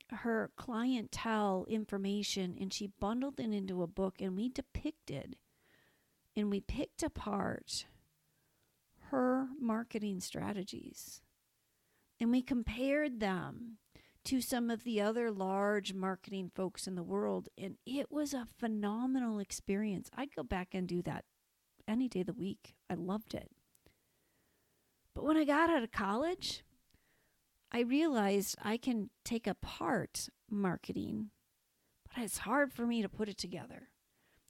her 0.09 0.51
clientele 0.55 1.65
information 1.67 2.55
and 2.59 2.73
she 2.73 2.91
bundled 2.99 3.39
it 3.39 3.51
into 3.51 3.81
a 3.81 3.87
book 3.87 4.15
and 4.19 4.35
we 4.35 4.49
depicted 4.49 5.37
and 6.35 6.49
we 6.49 6.59
picked 6.59 7.03
apart 7.03 7.85
her 9.11 9.47
marketing 9.59 10.19
strategies. 10.19 11.21
And 12.19 12.31
we 12.31 12.41
compared 12.41 13.19
them 13.19 13.77
to 14.25 14.39
some 14.39 14.69
of 14.69 14.83
the 14.83 15.01
other 15.01 15.29
large 15.29 15.93
marketing 15.93 16.49
folks 16.55 16.87
in 16.87 16.95
the 16.95 17.03
world 17.03 17.49
and 17.57 17.75
it 17.85 18.11
was 18.11 18.33
a 18.33 18.47
phenomenal 18.57 19.39
experience. 19.39 20.09
I'd 20.15 20.35
go 20.35 20.43
back 20.43 20.69
and 20.73 20.87
do 20.87 21.01
that 21.03 21.25
any 21.87 22.07
day 22.07 22.21
of 22.21 22.27
the 22.27 22.33
week. 22.33 22.75
I 22.89 22.95
loved 22.95 23.33
it. 23.33 23.51
But 25.13 25.25
when 25.25 25.37
i 25.37 25.43
got 25.43 25.69
out 25.69 25.83
of 25.83 25.91
college 25.91 26.63
i 27.73 27.81
realized 27.81 28.55
i 28.63 28.77
can 28.77 29.09
take 29.25 29.47
apart 29.47 30.29
marketing 30.49 31.29
but 32.13 32.23
it's 32.23 32.39
hard 32.39 32.71
for 32.71 32.85
me 32.85 33.01
to 33.01 33.09
put 33.09 33.29
it 33.29 33.37
together 33.37 33.89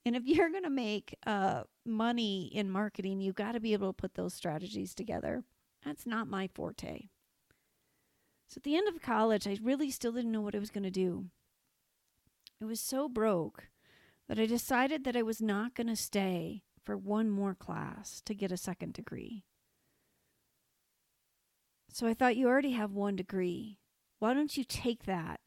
and 0.06 0.16
if 0.16 0.24
you're 0.26 0.52
going 0.52 0.64
to 0.64 0.70
make 0.70 1.16
uh, 1.26 1.64
money 1.86 2.50
in 2.54 2.70
marketing 2.70 3.20
you've 3.20 3.36
got 3.36 3.54
to 3.54 3.60
be 3.60 3.74
able 3.74 3.88
to 3.88 3.94
put 4.02 4.16
those 4.16 4.34
strategies 4.34 4.94
together 4.94 5.44
that's 5.84 6.06
not 6.06 6.28
my 6.28 6.48
forte 6.48 7.08
so 8.54 8.60
at 8.60 8.64
the 8.64 8.76
end 8.76 8.88
of 8.88 9.02
college, 9.02 9.48
I 9.48 9.58
really 9.64 9.90
still 9.90 10.12
didn't 10.12 10.32
know 10.32 10.42
what 10.42 10.54
I 10.54 10.60
was 10.60 10.70
going 10.70 10.84
to 10.84 10.92
do. 10.92 11.26
I 12.62 12.66
was 12.66 12.80
so 12.80 13.10
broke 13.10 13.70
that 14.30 14.38
I 14.38 14.46
decided 14.46 15.06
that 15.06 15.18
I 15.18 15.24
was 15.24 15.42
not 15.42 15.74
going 15.74 15.88
to 15.88 15.96
stay 15.96 16.62
for 16.84 16.96
one 16.96 17.32
more 17.32 17.56
class 17.56 18.22
to 18.26 18.36
get 18.36 18.52
a 18.52 18.58
second 18.58 18.94
degree. 18.94 19.44
So 21.94 22.08
I 22.08 22.16
thought, 22.16 22.36
you 22.36 22.48
already 22.48 22.72
have 22.72 22.92
one 22.92 23.16
degree. 23.16 23.78
Why 24.18 24.34
don't 24.34 24.58
you 24.58 24.64
take 24.64 25.06
that 25.06 25.42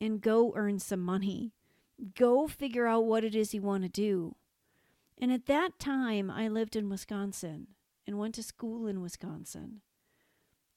and 0.00 0.20
go 0.20 0.52
earn 0.56 0.80
some 0.80 0.98
money? 0.98 1.52
Go 2.16 2.48
figure 2.48 2.88
out 2.88 3.04
what 3.04 3.22
it 3.22 3.36
is 3.36 3.54
you 3.54 3.62
want 3.62 3.84
to 3.84 3.88
do. 3.88 4.34
And 5.16 5.30
at 5.30 5.46
that 5.46 5.78
time, 5.78 6.32
I 6.32 6.48
lived 6.48 6.74
in 6.74 6.88
Wisconsin 6.88 7.68
and 8.08 8.18
went 8.18 8.34
to 8.34 8.42
school 8.42 8.88
in 8.88 9.02
Wisconsin 9.02 9.82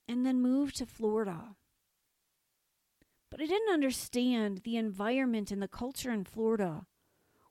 and 0.07 0.23
then 0.23 0.39
moved 0.39 0.77
to 0.77 0.85
Florida. 0.85 1.55
But 3.31 3.41
I 3.41 3.47
didn't 3.47 3.73
understand 3.73 4.61
the 4.63 4.77
environment 4.77 5.49
and 5.49 5.63
the 5.63 5.67
culture 5.67 6.11
in 6.11 6.25
Florida 6.25 6.85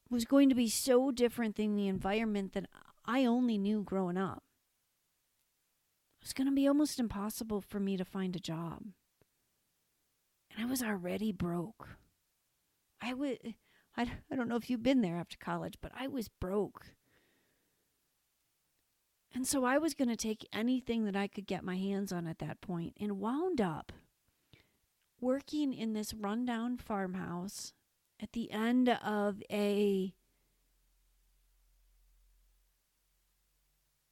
was 0.08 0.24
going 0.24 0.48
to 0.50 0.54
be 0.54 0.68
so 0.68 1.10
different 1.10 1.56
than 1.56 1.74
the 1.74 1.88
environment 1.88 2.52
that 2.52 2.66
I 3.04 3.24
only 3.24 3.58
knew 3.58 3.82
growing 3.82 4.16
up. 4.16 4.44
Was 6.26 6.32
going 6.32 6.48
to 6.48 6.52
be 6.52 6.66
almost 6.66 6.98
impossible 6.98 7.60
for 7.60 7.78
me 7.78 7.96
to 7.96 8.04
find 8.04 8.34
a 8.34 8.40
job. 8.40 8.82
And 10.50 10.60
I 10.60 10.68
was 10.68 10.82
already 10.82 11.30
broke. 11.30 11.90
I 13.00 13.14
would 13.14 13.54
I, 13.96 14.10
I 14.28 14.34
don't 14.34 14.48
know 14.48 14.56
if 14.56 14.68
you've 14.68 14.82
been 14.82 15.02
there 15.02 15.18
after 15.18 15.36
college, 15.38 15.74
but 15.80 15.92
I 15.96 16.08
was 16.08 16.26
broke. 16.26 16.86
And 19.32 19.46
so 19.46 19.64
I 19.64 19.78
was 19.78 19.94
going 19.94 20.08
to 20.08 20.16
take 20.16 20.48
anything 20.52 21.04
that 21.04 21.14
I 21.14 21.28
could 21.28 21.46
get 21.46 21.62
my 21.62 21.76
hands 21.76 22.12
on 22.12 22.26
at 22.26 22.40
that 22.40 22.60
point 22.60 22.94
and 23.00 23.20
wound 23.20 23.60
up 23.60 23.92
working 25.20 25.72
in 25.72 25.92
this 25.92 26.12
rundown 26.12 26.76
farmhouse 26.76 27.72
at 28.20 28.32
the 28.32 28.50
end 28.50 28.88
of 28.88 29.44
a 29.48 30.12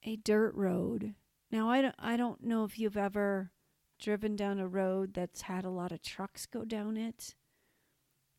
a 0.04 0.14
dirt 0.14 0.54
road. 0.54 1.16
Now, 1.54 1.70
I 1.70 1.82
don't, 1.82 1.94
I 2.00 2.16
don't 2.16 2.42
know 2.42 2.64
if 2.64 2.80
you've 2.80 2.96
ever 2.96 3.52
driven 4.00 4.34
down 4.34 4.58
a 4.58 4.66
road 4.66 5.14
that's 5.14 5.42
had 5.42 5.64
a 5.64 5.70
lot 5.70 5.92
of 5.92 6.02
trucks 6.02 6.46
go 6.46 6.64
down 6.64 6.96
it, 6.96 7.36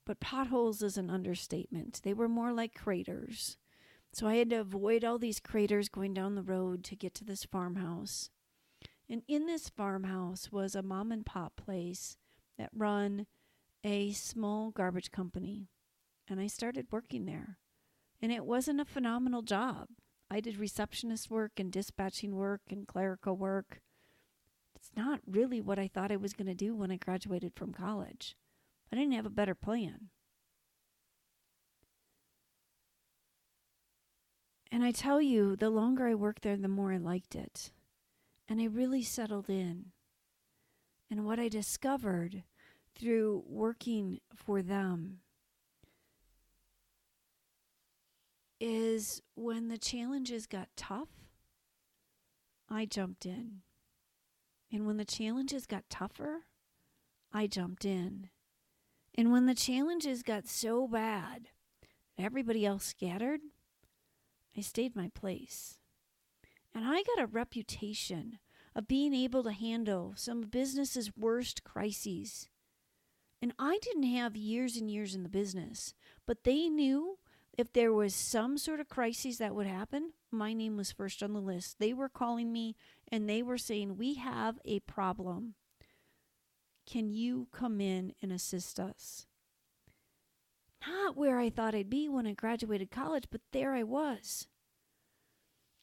but 0.06 0.20
potholes 0.20 0.84
is 0.84 0.98
an 0.98 1.10
understatement. 1.10 2.02
They 2.04 2.14
were 2.14 2.28
more 2.28 2.52
like 2.52 2.76
craters. 2.76 3.56
So 4.12 4.28
I 4.28 4.36
had 4.36 4.50
to 4.50 4.58
avoid 4.58 5.06
all 5.06 5.18
these 5.18 5.40
craters 5.40 5.88
going 5.88 6.14
down 6.14 6.36
the 6.36 6.44
road 6.44 6.84
to 6.84 6.98
get 6.98 7.14
to 7.16 7.24
this 7.24 7.46
farmhouse. 7.46 8.32
And 9.10 9.22
in 9.30 9.46
this 9.46 9.70
farmhouse 9.70 10.52
was 10.52 10.76
a 10.76 10.84
mom 10.84 11.14
and 11.14 11.26
pop 11.26 11.56
place 11.56 12.18
that 12.58 12.70
run 12.76 13.28
a 13.82 14.12
small 14.12 14.72
garbage 14.72 15.14
company. 15.14 15.70
And 16.28 16.42
I 16.42 16.48
started 16.48 16.88
working 16.92 17.28
there. 17.28 17.60
And 18.22 18.34
it 18.34 18.44
wasn't 18.44 18.82
a 18.82 18.86
phenomenal 18.86 19.42
job. 19.42 19.88
I 20.30 20.40
did 20.40 20.58
receptionist 20.58 21.30
work 21.30 21.54
and 21.60 21.72
dispatching 21.72 22.36
work 22.36 22.62
and 22.70 22.88
clerical 22.88 23.36
work. 23.36 23.82
It's 24.76 24.92
not 24.96 25.20
really 25.26 25.62
what 25.62 25.80
I 25.80 25.88
thought 25.88 26.12
I 26.12 26.18
was 26.18 26.34
going 26.34 26.48
to 26.48 26.56
do 26.56 26.76
when 26.76 26.92
I 26.92 26.98
graduated 26.98 27.54
from 27.56 27.74
college. 27.74 28.36
I 28.92 28.96
didn't 28.96 29.14
have 29.14 29.26
a 29.26 29.32
better 29.32 29.56
plan. 29.56 30.10
And 34.72 34.84
I 34.84 34.92
tell 34.92 35.22
you, 35.22 35.56
the 35.56 35.70
longer 35.70 36.08
I 36.08 36.16
worked 36.16 36.42
there, 36.42 36.58
the 36.58 36.68
more 36.68 36.92
I 36.92 36.98
liked 36.98 37.36
it. 37.36 37.72
And 38.50 38.60
I 38.60 38.66
really 38.66 39.04
settled 39.04 39.50
in. 39.50 39.92
And 41.10 41.26
what 41.26 41.40
I 41.40 41.48
discovered 41.48 42.44
through 42.96 43.44
working 43.48 44.20
for 44.36 44.62
them 44.62 45.20
is 48.60 49.22
when 49.36 49.68
the 49.68 49.78
challenges 49.78 50.48
got 50.48 50.70
tough, 50.76 51.10
I 52.70 52.86
jumped 52.86 53.26
in. 53.26 53.62
And 54.72 54.86
when 54.86 54.98
the 54.98 55.06
challenges 55.06 55.66
got 55.66 55.90
tougher, 55.90 56.42
I 57.32 57.48
jumped 57.48 57.86
in. 57.86 58.30
And 59.18 59.32
when 59.32 59.46
the 59.46 59.56
challenges 59.56 60.24
got 60.24 60.48
so 60.48 60.88
bad, 60.88 61.50
everybody 62.18 62.66
else 62.66 62.86
scattered, 62.86 63.42
I 64.58 64.62
stayed 64.62 64.96
my 64.96 65.10
place. 65.14 65.80
And 66.74 66.84
I 66.86 67.04
got 67.04 67.24
a 67.24 67.28
reputation 67.28 68.40
of 68.76 68.88
being 68.88 69.14
able 69.14 69.44
to 69.44 69.54
handle 69.54 70.14
some 70.18 70.44
of 70.44 70.52
business's 70.52 71.16
worst 71.16 71.64
crises. 71.64 72.50
And 73.42 73.54
I 73.58 73.80
didn't 73.82 74.04
have 74.04 74.36
years 74.36 74.76
and 74.76 74.90
years 74.90 75.16
in 75.16 75.24
the 75.24 75.30
business, 75.30 75.94
but 76.26 76.44
they 76.44 76.68
knew 76.68 77.18
if 77.58 77.72
there 77.72 77.94
was 77.94 78.14
some 78.14 78.58
sort 78.58 78.80
of 78.80 78.90
crisis 78.90 79.38
that 79.38 79.56
would 79.56 79.68
happen, 79.68 80.12
my 80.32 80.54
name 80.54 80.76
was 80.76 80.92
first 80.92 81.24
on 81.24 81.34
the 81.34 81.40
list. 81.40 81.78
They 81.80 81.94
were 81.94 82.10
calling 82.10 82.52
me 82.52 82.76
and 83.12 83.30
they 83.30 83.42
were 83.42 83.58
saying, 83.58 83.98
We 83.98 84.16
have 84.16 84.60
a 84.66 84.82
problem. 84.82 85.56
Can 86.86 87.10
you 87.10 87.48
come 87.52 87.82
in 87.82 88.14
and 88.22 88.32
assist 88.32 88.80
us? 88.80 89.26
Not 90.88 91.18
where 91.18 91.40
I 91.40 91.50
thought 91.50 91.74
I'd 91.74 91.90
be 91.90 92.08
when 92.08 92.28
I 92.28 92.34
graduated 92.34 92.92
college, 92.92 93.26
but 93.32 93.42
there 93.52 93.74
I 93.74 93.84
was. 93.84 94.48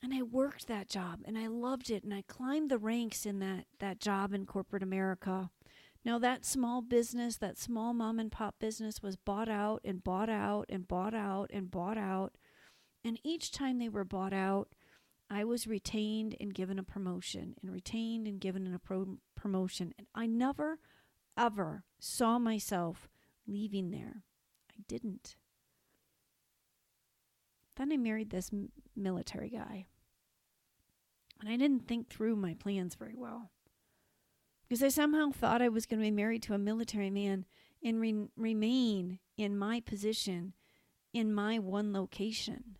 And 0.03 0.13
I 0.13 0.23
worked 0.23 0.67
that 0.69 0.89
job 0.89 1.21
and 1.25 1.39
I 1.39 1.47
loved 1.47 1.91
it 1.91 2.05
and 2.05 2.13
I 2.13 2.23
climbed 2.27 2.71
the 2.71 2.79
ranks 2.79 3.25
in 3.25 3.39
that, 3.39 3.67
that 3.79 4.01
job 4.01 4.33
in 4.33 4.47
corporate 4.47 4.83
America. 4.83 5.51
Now, 6.05 6.19
that 6.19 6.45
small 6.45 6.83
business, 6.83 7.37
that 7.37 7.59
small 7.59 7.95
mom 7.95 8.19
and 8.19 8.33
pop 8.33 8.57
business 8.59 9.03
was 9.03 9.17
bought 9.17 9.49
out 9.49 9.81
and 9.85 10.03
bought 10.03 10.29
out 10.29 10.67
and 10.69 10.89
bought 10.89 11.15
out 11.15 11.51
and 11.53 11.71
bought 11.71 11.97
out. 11.97 12.35
And 13.05 13.21
each 13.23 13.53
time 13.53 13.79
they 13.79 13.89
were 13.89 14.05
bought 14.05 14.33
out, 14.33 14.69
I 15.31 15.45
was 15.45 15.67
retained 15.67 16.37
and 16.41 16.53
given 16.53 16.79
a 16.79 16.83
promotion 16.83 17.55
and 17.63 17.73
retained 17.73 18.27
and 18.27 18.41
given 18.41 18.75
a 18.75 18.79
pro- 18.79 19.19
promotion. 19.37 19.95
And 19.97 20.07
I 20.15 20.27
never, 20.27 20.79
ever 21.39 21.85
saw 22.01 22.39
myself 22.39 23.09
leaving 23.47 23.91
there. 23.91 24.25
I 24.71 24.83
didn't. 24.89 25.37
Then 27.77 27.93
I 27.93 27.97
married 27.97 28.31
this 28.31 28.51
m- 28.53 28.71
military 28.97 29.51
guy. 29.51 29.87
And 31.41 31.49
I 31.49 31.57
didn't 31.57 31.89
think 31.89 32.09
through 32.09 32.37
my 32.37 32.55
plans 32.55 32.95
very 32.95 33.15
well. 33.17 33.51
Because 34.73 34.85
I 34.85 34.89
somehow 34.89 35.33
thought 35.33 35.61
I 35.61 35.69
was 35.69 35.85
going 35.85 36.01
to 36.01 36.07
be 36.07 36.11
married 36.11 36.43
to 36.45 36.55
a 36.55 36.59
military 36.59 37.11
man 37.11 37.45
and 37.85 38.01
re- 38.01 38.29
remain 38.39 39.19
in 39.37 39.59
my 39.59 39.81
position 39.81 40.55
in 41.13 41.35
my 41.35 41.59
one 41.59 41.93
location. 41.93 42.79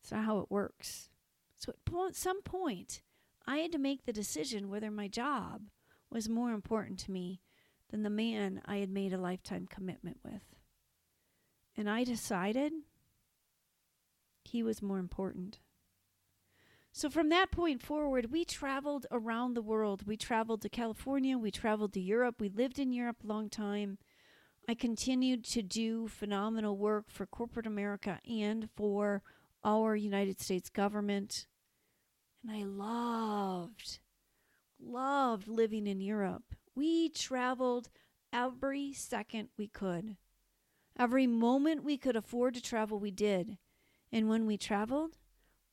It's 0.00 0.12
not 0.12 0.26
how 0.26 0.38
it 0.38 0.48
works. 0.48 1.10
So 1.56 1.72
at 2.06 2.14
some 2.14 2.40
point, 2.42 3.02
I 3.48 3.56
had 3.56 3.72
to 3.72 3.78
make 3.78 4.04
the 4.04 4.12
decision 4.12 4.70
whether 4.70 4.92
my 4.92 5.08
job 5.08 5.62
was 6.08 6.28
more 6.28 6.52
important 6.52 7.00
to 7.00 7.10
me 7.10 7.40
than 7.90 8.04
the 8.04 8.08
man 8.08 8.62
I 8.64 8.76
had 8.76 8.88
made 8.88 9.12
a 9.12 9.18
lifetime 9.18 9.66
commitment 9.68 10.18
with. 10.24 10.54
And 11.76 11.90
I 11.90 12.04
decided 12.04 12.74
he 14.44 14.62
was 14.62 14.80
more 14.80 15.00
important. 15.00 15.58
So 16.94 17.08
from 17.08 17.30
that 17.30 17.50
point 17.50 17.82
forward, 17.82 18.30
we 18.30 18.44
traveled 18.44 19.06
around 19.10 19.54
the 19.54 19.62
world. 19.62 20.06
We 20.06 20.18
traveled 20.18 20.60
to 20.62 20.68
California, 20.68 21.38
we 21.38 21.50
traveled 21.50 21.94
to 21.94 22.00
Europe, 22.00 22.36
we 22.38 22.50
lived 22.50 22.78
in 22.78 22.92
Europe 22.92 23.24
a 23.24 23.26
long 23.26 23.48
time. 23.48 23.96
I 24.68 24.74
continued 24.74 25.44
to 25.46 25.62
do 25.62 26.06
phenomenal 26.06 26.76
work 26.76 27.06
for 27.08 27.26
corporate 27.26 27.66
America 27.66 28.20
and 28.28 28.68
for 28.76 29.22
our 29.64 29.96
United 29.96 30.40
States 30.40 30.68
government. 30.68 31.46
And 32.46 32.54
I 32.54 32.64
loved, 32.64 33.98
loved 34.78 35.48
living 35.48 35.86
in 35.86 36.00
Europe. 36.00 36.54
We 36.74 37.08
traveled 37.08 37.88
every 38.32 38.92
second 38.92 39.48
we 39.56 39.66
could. 39.66 40.16
Every 40.98 41.26
moment 41.26 41.84
we 41.84 41.96
could 41.96 42.16
afford 42.16 42.54
to 42.54 42.62
travel, 42.62 42.98
we 42.98 43.10
did. 43.10 43.56
And 44.12 44.28
when 44.28 44.46
we 44.46 44.58
traveled, 44.58 45.16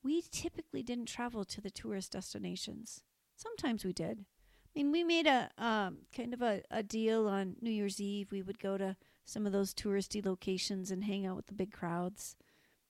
we 0.03 0.23
typically 0.31 0.83
didn't 0.83 1.07
travel 1.07 1.43
to 1.45 1.61
the 1.61 1.69
tourist 1.69 2.11
destinations. 2.11 3.03
Sometimes 3.35 3.83
we 3.83 3.93
did. 3.93 4.25
I 4.65 4.71
mean, 4.75 4.91
we 4.91 5.03
made 5.03 5.27
a 5.27 5.49
um, 5.57 5.99
kind 6.15 6.33
of 6.33 6.41
a, 6.41 6.61
a 6.69 6.83
deal 6.83 7.27
on 7.27 7.55
New 7.61 7.71
Year's 7.71 7.99
Eve. 7.99 8.31
We 8.31 8.41
would 8.41 8.59
go 8.59 8.77
to 8.77 8.95
some 9.25 9.45
of 9.45 9.51
those 9.51 9.73
touristy 9.73 10.25
locations 10.25 10.91
and 10.91 11.03
hang 11.03 11.25
out 11.25 11.35
with 11.35 11.47
the 11.47 11.53
big 11.53 11.71
crowds. 11.71 12.35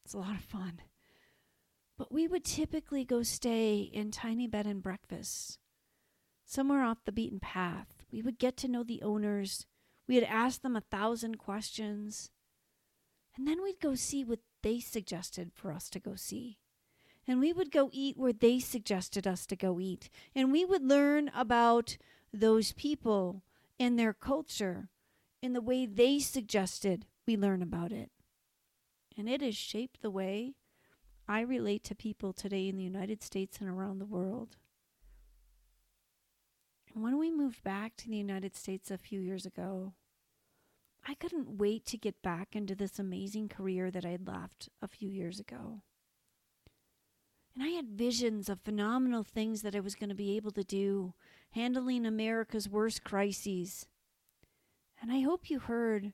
It's 0.03 0.13
a 0.13 0.17
lot 0.17 0.35
of 0.35 0.43
fun. 0.43 0.81
But 1.97 2.11
we 2.11 2.27
would 2.27 2.45
typically 2.45 3.05
go 3.05 3.23
stay 3.23 3.79
in 3.79 4.11
tiny 4.11 4.47
bed 4.47 4.65
and 4.65 4.81
breakfasts, 4.81 5.57
somewhere 6.45 6.83
off 6.83 7.03
the 7.05 7.11
beaten 7.11 7.39
path. 7.39 8.03
We 8.11 8.21
would 8.21 8.39
get 8.39 8.55
to 8.57 8.67
know 8.67 8.83
the 8.83 9.01
owners. 9.01 9.65
We 10.07 10.15
would 10.15 10.23
ask 10.23 10.61
them 10.61 10.75
a 10.75 10.81
thousand 10.81 11.37
questions. 11.37 12.29
And 13.35 13.47
then 13.47 13.61
we'd 13.61 13.81
go 13.81 13.95
see 13.95 14.23
what 14.23 14.39
they 14.63 14.79
suggested 14.79 15.51
for 15.53 15.71
us 15.71 15.89
to 15.89 15.99
go 15.99 16.15
see 16.15 16.57
and 17.29 17.39
we 17.39 17.53
would 17.53 17.71
go 17.71 17.91
eat 17.93 18.17
where 18.17 18.33
they 18.33 18.59
suggested 18.59 19.27
us 19.27 19.45
to 19.45 19.55
go 19.55 19.79
eat. 19.79 20.09
And 20.35 20.51
we 20.51 20.65
would 20.65 20.83
learn 20.83 21.29
about 21.35 21.95
those 22.33 22.71
people 22.73 23.43
and 23.79 23.99
their 23.99 24.13
culture 24.13 24.89
in 25.39 25.53
the 25.53 25.61
way 25.61 25.85
they 25.85 26.17
suggested 26.17 27.05
we 27.27 27.37
learn 27.37 27.61
about 27.61 27.91
it. 27.91 28.09
And 29.15 29.29
it 29.29 29.41
has 29.41 29.55
shaped 29.55 30.01
the 30.01 30.09
way 30.09 30.55
I 31.27 31.41
relate 31.41 31.83
to 31.83 31.95
people 31.95 32.33
today 32.33 32.67
in 32.67 32.77
the 32.77 32.83
United 32.83 33.21
States 33.21 33.59
and 33.59 33.69
around 33.69 33.99
the 33.99 34.07
world. 34.07 34.57
And 36.95 37.03
when 37.03 37.19
we 37.19 37.29
moved 37.29 37.63
back 37.63 37.95
to 37.97 38.09
the 38.09 38.17
United 38.17 38.55
States 38.55 38.89
a 38.89 38.97
few 38.97 39.19
years 39.19 39.45
ago, 39.45 39.93
I 41.07 41.13
couldn't 41.13 41.59
wait 41.59 41.85
to 41.85 41.97
get 41.97 42.23
back 42.23 42.55
into 42.55 42.73
this 42.73 42.97
amazing 42.97 43.49
career 43.49 43.91
that 43.91 44.03
I 44.03 44.09
had 44.09 44.27
left 44.27 44.69
a 44.81 44.87
few 44.87 45.09
years 45.09 45.39
ago. 45.39 45.83
And 47.59 47.67
I 47.67 47.71
had 47.71 47.89
visions 47.89 48.47
of 48.47 48.61
phenomenal 48.61 49.21
things 49.21 49.63
that 49.63 49.75
I 49.75 49.81
was 49.81 49.93
going 49.93 50.07
to 50.07 50.15
be 50.15 50.37
able 50.37 50.51
to 50.51 50.63
do, 50.63 51.13
handling 51.51 52.05
America's 52.05 52.69
worst 52.69 53.03
crises. 53.03 53.85
And 55.01 55.11
I 55.11 55.19
hope 55.19 55.49
you 55.49 55.59
heard 55.59 56.13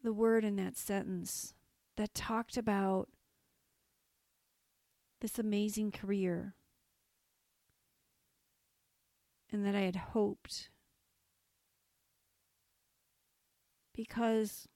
the 0.00 0.12
word 0.12 0.44
in 0.44 0.54
that 0.56 0.76
sentence 0.76 1.54
that 1.96 2.14
talked 2.14 2.56
about 2.56 3.08
this 5.20 5.40
amazing 5.40 5.90
career 5.90 6.54
and 9.50 9.66
that 9.66 9.74
I 9.74 9.80
had 9.80 9.96
hoped. 9.96 10.70
Because 13.92 14.68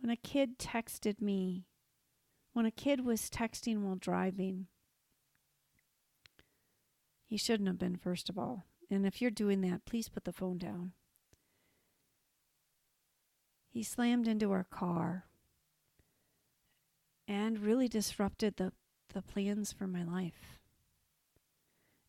when 0.00 0.10
a 0.10 0.16
kid 0.16 0.58
texted 0.58 1.20
me 1.20 1.66
when 2.54 2.64
a 2.64 2.70
kid 2.70 3.04
was 3.04 3.28
texting 3.28 3.82
while 3.82 3.96
driving. 3.96 4.66
He 7.26 7.36
shouldn't 7.36 7.68
have 7.68 7.78
been, 7.78 7.96
first 7.96 8.30
of 8.30 8.38
all. 8.38 8.64
And 8.90 9.04
if 9.06 9.20
you're 9.20 9.30
doing 9.30 9.60
that, 9.62 9.84
please 9.84 10.08
put 10.08 10.24
the 10.24 10.32
phone 10.32 10.56
down. 10.56 10.92
He 13.70 13.82
slammed 13.82 14.28
into 14.28 14.52
our 14.52 14.64
car. 14.64 15.26
and 17.26 17.58
really 17.58 17.88
disrupted 17.88 18.56
the, 18.56 18.72
the 19.12 19.22
plans 19.22 19.72
for 19.72 19.86
my 19.86 20.02
life. 20.04 20.60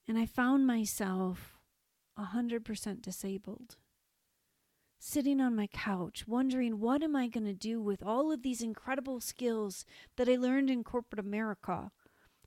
And 0.08 0.17
I 0.17 0.25
found 0.25 0.67
myself 0.67 1.58
100% 2.19 3.01
disabled, 3.01 3.77
sitting 4.99 5.39
on 5.39 5.55
my 5.55 5.67
couch, 5.67 6.25
wondering 6.27 6.79
what 6.79 7.03
am 7.03 7.15
I 7.15 7.27
going 7.27 7.45
to 7.45 7.53
do 7.53 7.81
with 7.81 8.03
all 8.03 8.31
of 8.31 8.41
these 8.41 8.62
incredible 8.62 9.19
skills 9.19 9.86
that 10.17 10.29
I 10.29 10.36
learned 10.36 10.69
in 10.69 10.84
corporate 10.84 11.19
America? 11.19 11.91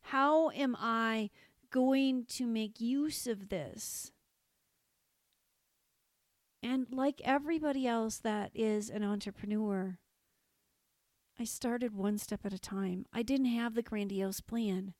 How 0.03 0.51
am 0.51 0.77
I 0.79 1.31
going 1.71 2.25
to 2.31 2.47
make 2.47 2.81
use 2.81 3.27
of 3.27 3.49
this? 3.49 4.13
And 6.63 6.87
like 6.91 7.21
everybody 7.25 7.87
else 7.87 8.19
that 8.19 8.51
is 8.55 8.91
an 8.91 9.05
entrepreneur, 9.05 9.99
I 11.39 11.45
started 11.45 11.95
one 11.95 12.19
step 12.19 12.41
at 12.45 12.53
a 12.53 12.59
time. 12.59 13.07
I 13.13 13.23
didn't 13.23 13.47
have 13.47 13.75
the 13.75 13.83
grandiose 13.83 14.41
plan, 14.41 14.95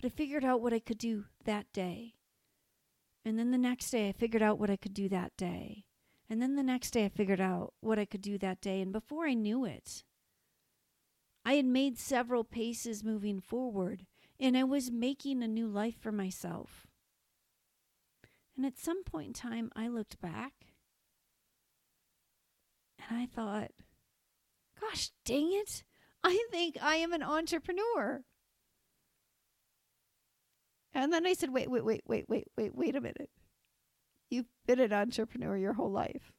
but 0.00 0.06
I 0.06 0.08
figured 0.08 0.44
out 0.44 0.62
what 0.62 0.72
I 0.72 0.78
could 0.78 0.98
do 0.98 1.26
that 1.44 1.66
day. 1.72 2.14
And 3.26 3.38
then 3.38 3.50
the 3.50 3.58
next 3.58 3.90
day, 3.90 4.08
I 4.08 4.12
figured 4.12 4.42
out 4.42 4.58
what 4.58 4.70
I 4.70 4.76
could 4.76 4.94
do 4.94 5.08
that 5.08 5.36
day. 5.36 5.84
And 6.28 6.42
then 6.42 6.56
the 6.56 6.62
next 6.62 6.90
day, 6.90 7.04
I 7.04 7.08
figured 7.08 7.40
out 7.40 7.74
what 7.80 7.98
I 7.98 8.04
could 8.04 8.22
do 8.22 8.36
that 8.38 8.60
day. 8.60 8.80
And 8.80 8.92
before 8.92 9.26
I 9.26 9.34
knew 9.34 9.64
it, 9.64 10.02
I 11.44 11.54
had 11.54 11.66
made 11.66 11.98
several 11.98 12.42
paces 12.42 13.04
moving 13.04 13.40
forward, 13.40 14.06
and 14.40 14.56
I 14.56 14.64
was 14.64 14.90
making 14.90 15.42
a 15.42 15.48
new 15.48 15.68
life 15.68 15.94
for 16.00 16.10
myself. 16.10 16.88
And 18.56 18.66
at 18.66 18.78
some 18.78 19.04
point 19.04 19.28
in 19.28 19.32
time, 19.34 19.70
I 19.76 19.86
looked 19.86 20.20
back 20.20 20.54
and 23.08 23.18
I 23.18 23.26
thought, 23.26 23.70
gosh 24.80 25.10
dang 25.24 25.52
it, 25.52 25.84
I 26.24 26.46
think 26.50 26.76
I 26.82 26.96
am 26.96 27.12
an 27.12 27.22
entrepreneur. 27.22 28.22
And 30.92 31.12
then 31.12 31.26
I 31.26 31.34
said, 31.34 31.52
wait, 31.52 31.70
wait, 31.70 31.84
wait, 31.84 32.02
wait, 32.06 32.24
wait, 32.28 32.48
wait, 32.56 32.74
wait 32.74 32.96
a 32.96 33.00
minute. 33.00 33.30
You've 34.30 34.46
been 34.66 34.80
an 34.80 34.92
entrepreneur 34.92 35.56
your 35.56 35.74
whole 35.74 35.90
life. 35.90 36.32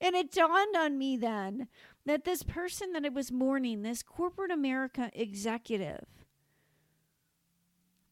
And 0.00 0.16
it 0.16 0.32
dawned 0.32 0.76
on 0.76 0.98
me 0.98 1.16
then 1.16 1.68
that 2.06 2.24
this 2.24 2.42
person 2.42 2.92
that 2.92 3.04
I 3.04 3.08
was 3.08 3.30
mourning, 3.30 3.82
this 3.82 4.02
corporate 4.02 4.50
America 4.50 5.10
executive 5.14 6.06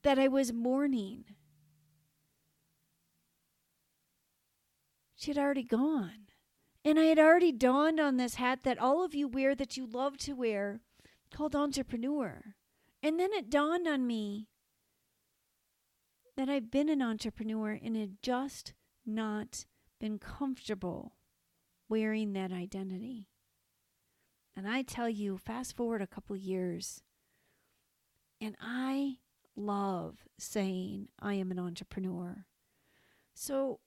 that 0.02 0.18
I 0.18 0.28
was 0.28 0.52
mourning, 0.52 1.24
she 5.16 5.32
had 5.32 5.38
already 5.38 5.64
gone. 5.64 6.28
And 6.84 6.98
I 6.98 7.04
had 7.04 7.18
already 7.18 7.52
dawned 7.52 8.00
on 8.00 8.16
this 8.16 8.36
hat 8.36 8.60
that 8.62 8.78
all 8.78 9.04
of 9.04 9.14
you 9.14 9.28
wear 9.28 9.54
that 9.54 9.76
you 9.76 9.84
love 9.84 10.16
to 10.18 10.32
wear 10.32 10.80
called 11.34 11.54
entrepreneur. 11.54 12.54
And 13.02 13.18
then 13.18 13.30
it 13.32 13.50
dawned 13.50 13.86
on 13.86 14.06
me 14.06 14.48
that 16.40 16.48
I've 16.48 16.70
been 16.70 16.88
an 16.88 17.03
entrepreneur 17.03 17.79
and 17.85 17.94
had 17.94 18.16
just 18.22 18.72
not 19.05 19.66
been 20.00 20.18
comfortable 20.18 21.12
wearing 21.87 22.33
that 22.33 22.50
identity. 22.50 23.29
And 24.57 24.66
I 24.66 24.81
tell 24.81 25.07
you, 25.07 25.37
fast 25.37 25.76
forward 25.76 26.00
a 26.00 26.07
couple 26.07 26.35
years, 26.35 27.03
and 28.40 28.57
I 28.59 29.16
love 29.55 30.24
saying 30.38 31.09
I 31.20 31.35
am 31.35 31.50
an 31.50 31.59
entrepreneur. 31.59 32.46
So 33.35 33.81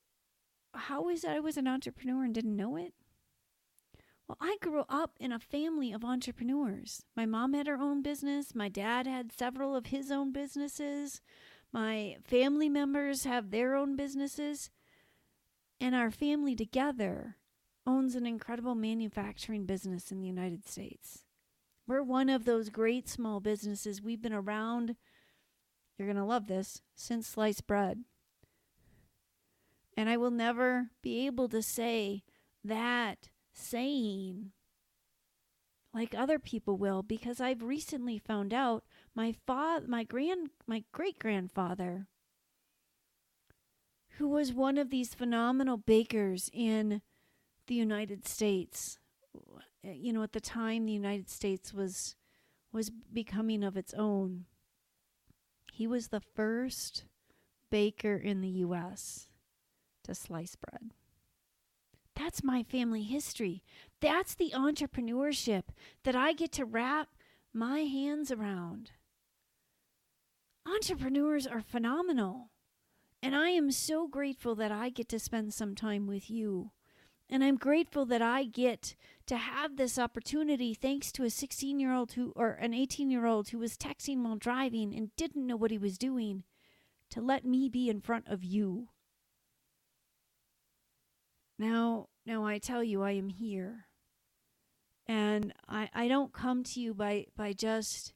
how 0.76 1.10
is 1.10 1.24
it 1.24 1.32
I 1.32 1.40
was 1.40 1.58
an 1.58 1.68
entrepreneur 1.68 2.24
and 2.24 2.36
didn't 2.36 2.56
know 2.56 2.76
it? 2.76 2.94
Well, 4.28 4.38
I 4.40 4.58
grew 4.62 4.84
up 4.90 5.14
in 5.20 5.32
a 5.32 5.40
family 5.40 5.92
of 5.92 6.06
entrepreneurs. 6.06 7.04
My 7.18 7.26
mom 7.26 7.56
had 7.56 7.66
her 7.66 7.80
own 7.82 8.04
business. 8.04 8.54
My 8.54 8.70
dad 8.70 9.08
had 9.08 9.32
several 9.32 9.76
of 9.76 9.88
his 9.88 10.12
own 10.12 10.32
businesses. 10.32 11.20
My 11.74 12.18
family 12.24 12.70
members 12.70 13.24
have 13.24 13.50
their 13.50 13.76
own 13.76 13.96
businesses. 13.96 14.70
And 15.82 15.96
our 15.96 16.12
family 16.12 16.56
together 16.56 17.38
owns 17.86 18.16
an 18.16 18.26
incredible 18.26 18.76
manufacturing 18.76 19.66
business 19.66 20.12
in 20.12 20.22
the 20.22 20.28
United 20.28 20.66
States. 20.66 21.26
We're 21.86 22.04
one 22.04 22.30
of 22.30 22.46
those 22.46 22.70
great 22.70 23.10
small 23.10 23.42
businesses. 23.42 24.02
We've 24.02 24.22
been 24.22 24.34
around, 24.34 24.96
you're 25.98 26.08
going 26.08 26.16
to 26.16 26.24
love 26.24 26.48
this, 26.48 26.82
since 26.96 27.28
sliced 27.28 27.68
bread. 27.68 28.06
And 29.98 30.10
I 30.10 30.16
will 30.16 30.32
never 30.32 30.92
be 31.02 31.26
able 31.26 31.50
to 31.50 31.62
say 31.62 32.24
that 32.64 33.30
saying 33.52 34.52
like 35.94 36.16
other 36.16 36.40
people 36.40 36.78
will 36.78 37.04
because 37.04 37.40
I've 37.40 37.62
recently 37.62 38.18
found 38.18 38.54
out 38.54 38.84
my 39.16 39.36
father 39.46 39.86
my 39.88 40.04
grand 40.04 40.50
my 40.68 40.84
great 40.92 41.20
grandfather 41.20 42.08
who 44.18 44.28
was 44.28 44.54
one 44.54 44.78
of 44.78 44.90
these 44.90 45.14
phenomenal 45.14 45.78
bakers 45.78 46.50
in 46.54 47.02
the 47.68 47.76
United 47.76 48.28
States 48.28 48.98
you 49.84 50.14
know 50.14 50.24
at 50.24 50.34
the 50.34 50.42
time 50.42 50.86
the 50.86 50.94
United 50.94 51.30
States 51.30 51.74
was 51.74 52.16
was 52.72 52.90
becoming 52.90 53.64
of 53.64 53.78
its 53.78 53.94
own 53.94 54.46
he 55.74 55.88
was 55.88 56.10
the 56.10 56.22
first 56.22 57.06
baker 57.72 58.16
in 58.16 58.42
the 58.42 58.50
US 58.50 59.28
to 60.04 60.14
slice 60.14 60.56
bread. 60.56 60.92
That's 62.16 62.44
my 62.44 62.64
family 62.64 63.04
history. 63.04 63.64
That's 64.00 64.36
the 64.36 64.52
entrepreneurship 64.56 65.64
that 66.04 66.16
I 66.16 66.34
get 66.34 66.52
to 66.54 66.66
wrap 66.66 67.10
my 67.54 67.82
hands 67.82 68.32
around. 68.32 68.92
Entrepreneurs 70.66 71.46
are 71.46 71.62
phenomenal. 71.62 72.50
And 73.22 73.36
I 73.36 73.50
am 73.50 73.72
so 73.72 74.08
grateful 74.08 74.54
that 74.56 74.72
I 74.72 74.90
get 74.90 75.08
to 75.10 75.20
spend 75.20 75.54
some 75.54 75.76
time 75.76 76.08
with 76.08 76.30
you. 76.30 76.72
And 77.30 77.42
I'm 77.42 77.56
grateful 77.56 78.06
that 78.08 78.22
I 78.22 78.44
get 78.44 78.96
to 79.28 79.38
have 79.38 79.78
this 79.78 79.98
opportunity 79.98 80.74
thanks 80.74 81.10
to 81.14 81.24
a 81.24 81.30
16 81.30 81.80
year 81.80 81.94
old 81.94 82.12
who, 82.12 82.34
or 82.36 82.52
an 82.52 82.74
18 82.74 83.10
year 83.10 83.26
old 83.26 83.50
who 83.50 83.60
was 83.60 83.78
texting 83.78 84.24
while 84.24 84.36
driving 84.36 84.94
and 84.94 85.16
didn't 85.16 85.48
know 85.48 85.56
what 85.56 85.72
he 85.72 85.78
was 85.78 85.98
doing, 85.98 86.44
to 87.12 87.22
let 87.22 87.46
me 87.46 87.70
be 87.70 87.90
in 87.90 88.02
front 88.02 88.28
of 88.28 88.44
you. 88.44 88.90
Now, 91.58 92.08
now 92.26 92.46
I 92.46 92.58
tell 92.58 92.84
you, 92.84 93.04
I 93.04 93.12
am 93.12 93.30
here. 93.30 93.86
And 95.08 95.54
I, 95.68 95.90
I 95.94 96.08
don't 96.08 96.34
come 96.34 96.64
to 96.64 96.80
you 96.80 96.94
by, 96.94 97.26
by 97.36 97.54
just 97.54 98.14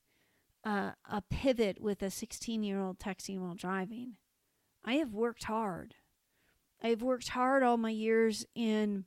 uh, 0.63 0.91
a 1.09 1.21
pivot 1.29 1.81
with 1.81 2.01
a 2.01 2.09
16 2.09 2.63
year 2.63 2.79
old 2.79 2.99
texting 2.99 3.39
while 3.39 3.55
driving. 3.55 4.13
I 4.83 4.93
have 4.93 5.13
worked 5.13 5.45
hard. 5.45 5.95
I 6.81 6.89
have 6.89 7.01
worked 7.01 7.29
hard 7.29 7.63
all 7.63 7.77
my 7.77 7.89
years 7.89 8.45
in 8.55 9.05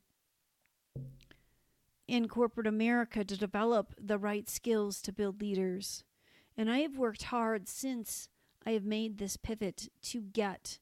in 2.09 2.27
corporate 2.27 2.66
America 2.66 3.25
to 3.25 3.37
develop 3.37 3.95
the 3.97 4.19
right 4.19 4.51
skills 4.51 5.01
to 5.01 5.12
build 5.12 5.40
leaders. 5.40 6.03
And 6.57 6.69
I 6.69 6.81
have 6.81 6.99
worked 6.99 7.25
hard 7.25 7.69
since 7.69 8.29
I 8.66 8.73
have 8.73 8.85
made 8.85 9.19
this 9.19 9.37
pivot 9.37 9.88
to 10.03 10.21
get 10.21 10.81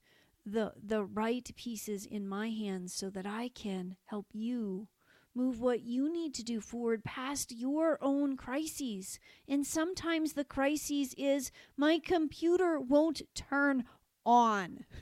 the 0.52 0.72
the 0.82 1.04
right 1.04 1.50
pieces 1.56 2.06
in 2.06 2.28
my 2.28 2.50
hands 2.50 2.94
so 2.94 3.10
that 3.10 3.26
I 3.26 3.48
can 3.48 3.96
help 4.06 4.26
you 4.32 4.88
move 5.34 5.60
what 5.60 5.82
you 5.82 6.12
need 6.12 6.34
to 6.34 6.42
do 6.42 6.60
forward 6.60 7.04
past 7.04 7.52
your 7.52 7.98
own 8.00 8.36
crises. 8.36 9.20
And 9.46 9.66
sometimes 9.66 10.32
the 10.32 10.44
crises 10.44 11.14
is 11.16 11.52
my 11.76 12.00
computer 12.00 12.80
won't 12.80 13.22
turn 13.34 13.84
on. 14.26 14.84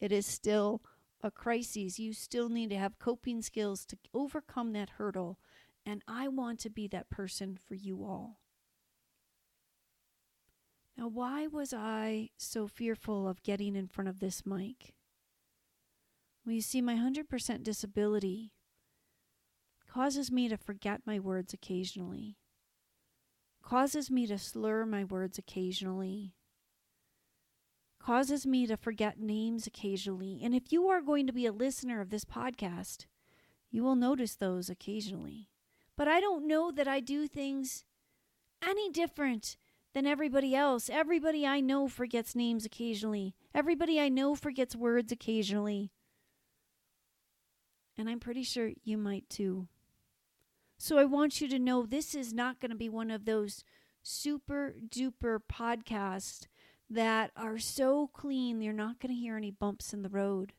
It 0.00 0.12
is 0.12 0.26
still 0.26 0.80
a 1.22 1.30
crisis. 1.32 1.98
You 1.98 2.12
still 2.12 2.48
need 2.48 2.70
to 2.70 2.76
have 2.76 3.00
coping 3.00 3.42
skills 3.42 3.84
to 3.86 3.98
overcome 4.14 4.72
that 4.74 4.90
hurdle. 4.90 5.40
And 5.84 6.02
I 6.06 6.28
want 6.28 6.60
to 6.60 6.70
be 6.70 6.86
that 6.86 7.10
person 7.10 7.56
for 7.56 7.74
you 7.74 8.04
all. 8.04 8.38
Now, 10.98 11.06
why 11.06 11.46
was 11.46 11.72
I 11.72 12.30
so 12.36 12.66
fearful 12.66 13.28
of 13.28 13.44
getting 13.44 13.76
in 13.76 13.86
front 13.86 14.08
of 14.08 14.18
this 14.18 14.44
mic? 14.44 14.94
Well, 16.44 16.56
you 16.56 16.60
see, 16.60 16.80
my 16.80 16.96
100% 16.96 17.62
disability 17.62 18.50
causes 19.88 20.32
me 20.32 20.48
to 20.48 20.56
forget 20.56 21.02
my 21.06 21.20
words 21.20 21.54
occasionally, 21.54 22.36
causes 23.62 24.10
me 24.10 24.26
to 24.26 24.38
slur 24.38 24.84
my 24.84 25.04
words 25.04 25.38
occasionally, 25.38 26.34
causes 28.00 28.44
me 28.44 28.66
to 28.66 28.76
forget 28.76 29.20
names 29.20 29.68
occasionally. 29.68 30.40
And 30.42 30.52
if 30.52 30.72
you 30.72 30.88
are 30.88 31.00
going 31.00 31.28
to 31.28 31.32
be 31.32 31.46
a 31.46 31.52
listener 31.52 32.00
of 32.00 32.10
this 32.10 32.24
podcast, 32.24 33.06
you 33.70 33.84
will 33.84 33.96
notice 33.96 34.34
those 34.34 34.68
occasionally. 34.68 35.48
But 35.96 36.08
I 36.08 36.18
don't 36.18 36.48
know 36.48 36.72
that 36.72 36.88
I 36.88 36.98
do 36.98 37.28
things 37.28 37.84
any 38.66 38.90
different 38.90 39.56
than 39.98 40.06
everybody 40.06 40.54
else. 40.54 40.88
Everybody 40.88 41.44
I 41.44 41.58
know 41.58 41.88
forgets 41.88 42.36
names 42.36 42.64
occasionally. 42.64 43.34
Everybody 43.52 43.98
I 43.98 44.08
know 44.08 44.36
forgets 44.36 44.76
words 44.76 45.10
occasionally. 45.10 45.90
And 47.96 48.08
I'm 48.08 48.20
pretty 48.20 48.44
sure 48.44 48.70
you 48.84 48.96
might 48.96 49.28
too. 49.28 49.66
So 50.78 50.98
I 50.98 51.04
want 51.04 51.40
you 51.40 51.48
to 51.48 51.58
know 51.58 51.84
this 51.84 52.14
is 52.14 52.32
not 52.32 52.60
going 52.60 52.70
to 52.70 52.76
be 52.76 52.88
one 52.88 53.10
of 53.10 53.24
those 53.24 53.64
super 54.04 54.76
duper 54.88 55.40
podcasts 55.52 56.46
that 56.88 57.32
are 57.36 57.58
so 57.58 58.08
clean 58.12 58.62
you're 58.62 58.72
not 58.72 59.00
going 59.00 59.12
to 59.12 59.20
hear 59.20 59.36
any 59.36 59.50
bumps 59.50 59.92
in 59.92 60.02
the 60.02 60.08
road. 60.08 60.52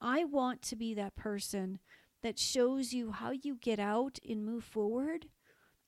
I 0.00 0.24
want 0.24 0.60
to 0.62 0.74
be 0.74 0.92
that 0.94 1.14
person 1.14 1.78
that 2.24 2.36
shows 2.36 2.92
you 2.92 3.12
how 3.12 3.30
you 3.30 3.54
get 3.54 3.78
out 3.78 4.18
and 4.28 4.44
move 4.44 4.64
forward 4.64 5.26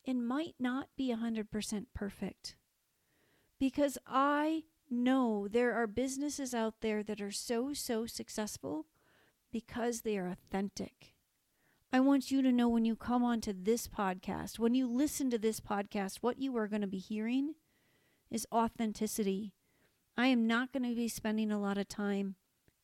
and 0.06 0.24
might 0.24 0.54
not 0.60 0.86
be 0.96 1.12
100% 1.12 1.86
perfect. 1.92 2.54
Because 3.58 3.98
I 4.06 4.64
know 4.90 5.48
there 5.48 5.74
are 5.74 5.86
businesses 5.86 6.54
out 6.54 6.74
there 6.80 7.02
that 7.02 7.20
are 7.20 7.30
so, 7.30 7.72
so 7.72 8.06
successful 8.06 8.86
because 9.52 10.02
they 10.02 10.16
are 10.16 10.28
authentic. 10.28 11.14
I 11.92 12.00
want 12.00 12.30
you 12.30 12.42
to 12.42 12.52
know 12.52 12.68
when 12.68 12.84
you 12.84 12.96
come 12.96 13.24
onto 13.24 13.54
this 13.56 13.88
podcast, 13.88 14.58
when 14.58 14.74
you 14.74 14.86
listen 14.86 15.30
to 15.30 15.38
this 15.38 15.58
podcast, 15.58 16.18
what 16.20 16.38
you 16.38 16.54
are 16.56 16.68
going 16.68 16.82
to 16.82 16.86
be 16.86 16.98
hearing 16.98 17.54
is 18.30 18.46
authenticity. 18.52 19.54
I 20.16 20.26
am 20.26 20.46
not 20.46 20.72
going 20.72 20.82
to 20.82 20.94
be 20.94 21.08
spending 21.08 21.50
a 21.50 21.60
lot 21.60 21.78
of 21.78 21.88
time 21.88 22.34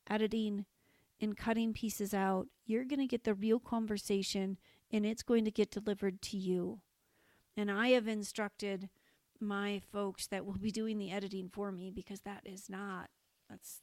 editing 0.08 0.64
and 1.20 1.37
cutting 1.37 1.74
pieces 1.74 2.14
out. 2.14 2.46
You're 2.64 2.84
going 2.84 3.00
to 3.00 3.06
get 3.06 3.24
the 3.24 3.34
real 3.34 3.58
conversation 3.58 4.58
and 4.90 5.04
it's 5.04 5.22
going 5.22 5.44
to 5.44 5.50
get 5.50 5.70
delivered 5.70 6.22
to 6.22 6.38
you. 6.38 6.80
And 7.56 7.70
I 7.70 7.88
have 7.88 8.08
instructed 8.08 8.88
my 9.40 9.80
folks 9.92 10.26
that 10.28 10.44
will 10.44 10.58
be 10.58 10.70
doing 10.70 10.98
the 10.98 11.10
editing 11.10 11.48
for 11.48 11.72
me 11.72 11.90
because 11.90 12.20
that 12.20 12.42
is 12.44 12.68
not 12.68 13.10
that's 13.48 13.80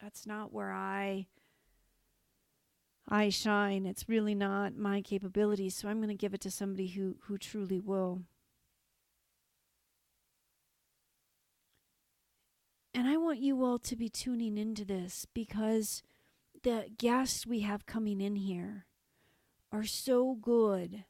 that's 0.00 0.26
not 0.26 0.52
where 0.52 0.72
I 0.72 1.26
I 3.08 3.30
shine. 3.30 3.86
It's 3.86 4.08
really 4.08 4.34
not 4.34 4.76
my 4.76 5.00
capabilities, 5.00 5.74
so 5.74 5.88
I'm 5.88 5.98
going 5.98 6.08
to 6.08 6.14
give 6.14 6.34
it 6.34 6.42
to 6.42 6.50
somebody 6.50 6.88
who 6.88 7.16
who 7.22 7.38
truly 7.38 7.80
will. 7.80 8.22
And 12.94 13.06
I 13.06 13.16
want 13.16 13.38
you 13.38 13.64
all 13.64 13.78
to 13.78 13.96
be 13.96 14.08
tuning 14.08 14.58
into 14.58 14.84
this 14.84 15.26
because 15.32 16.02
the 16.62 16.86
guests 16.98 17.46
we 17.46 17.60
have 17.60 17.86
coming 17.86 18.20
in 18.20 18.36
here 18.36 18.86
are 19.70 19.84
so 19.84 20.34
good 20.34 21.04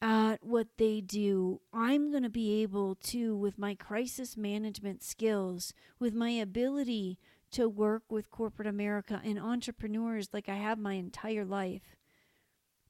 at 0.00 0.44
what 0.44 0.68
they 0.76 1.00
do, 1.00 1.60
I'm 1.72 2.10
going 2.10 2.22
to 2.22 2.28
be 2.28 2.62
able 2.62 2.94
to, 2.94 3.36
with 3.36 3.58
my 3.58 3.74
crisis 3.74 4.36
management 4.36 5.02
skills, 5.02 5.72
with 5.98 6.14
my 6.14 6.30
ability 6.30 7.18
to 7.50 7.68
work 7.68 8.02
with 8.08 8.30
corporate 8.30 8.68
America 8.68 9.20
and 9.24 9.38
entrepreneurs 9.38 10.28
like 10.32 10.48
I 10.48 10.56
have 10.56 10.78
my 10.78 10.94
entire 10.94 11.44
life, 11.44 11.96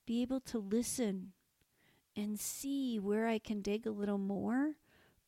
be 0.04 0.22
able 0.22 0.40
to 0.40 0.58
listen 0.58 1.32
and 2.16 2.38
see 2.38 2.98
where 2.98 3.28
I 3.28 3.38
can 3.38 3.62
dig 3.62 3.86
a 3.86 3.90
little 3.90 4.18
more 4.18 4.72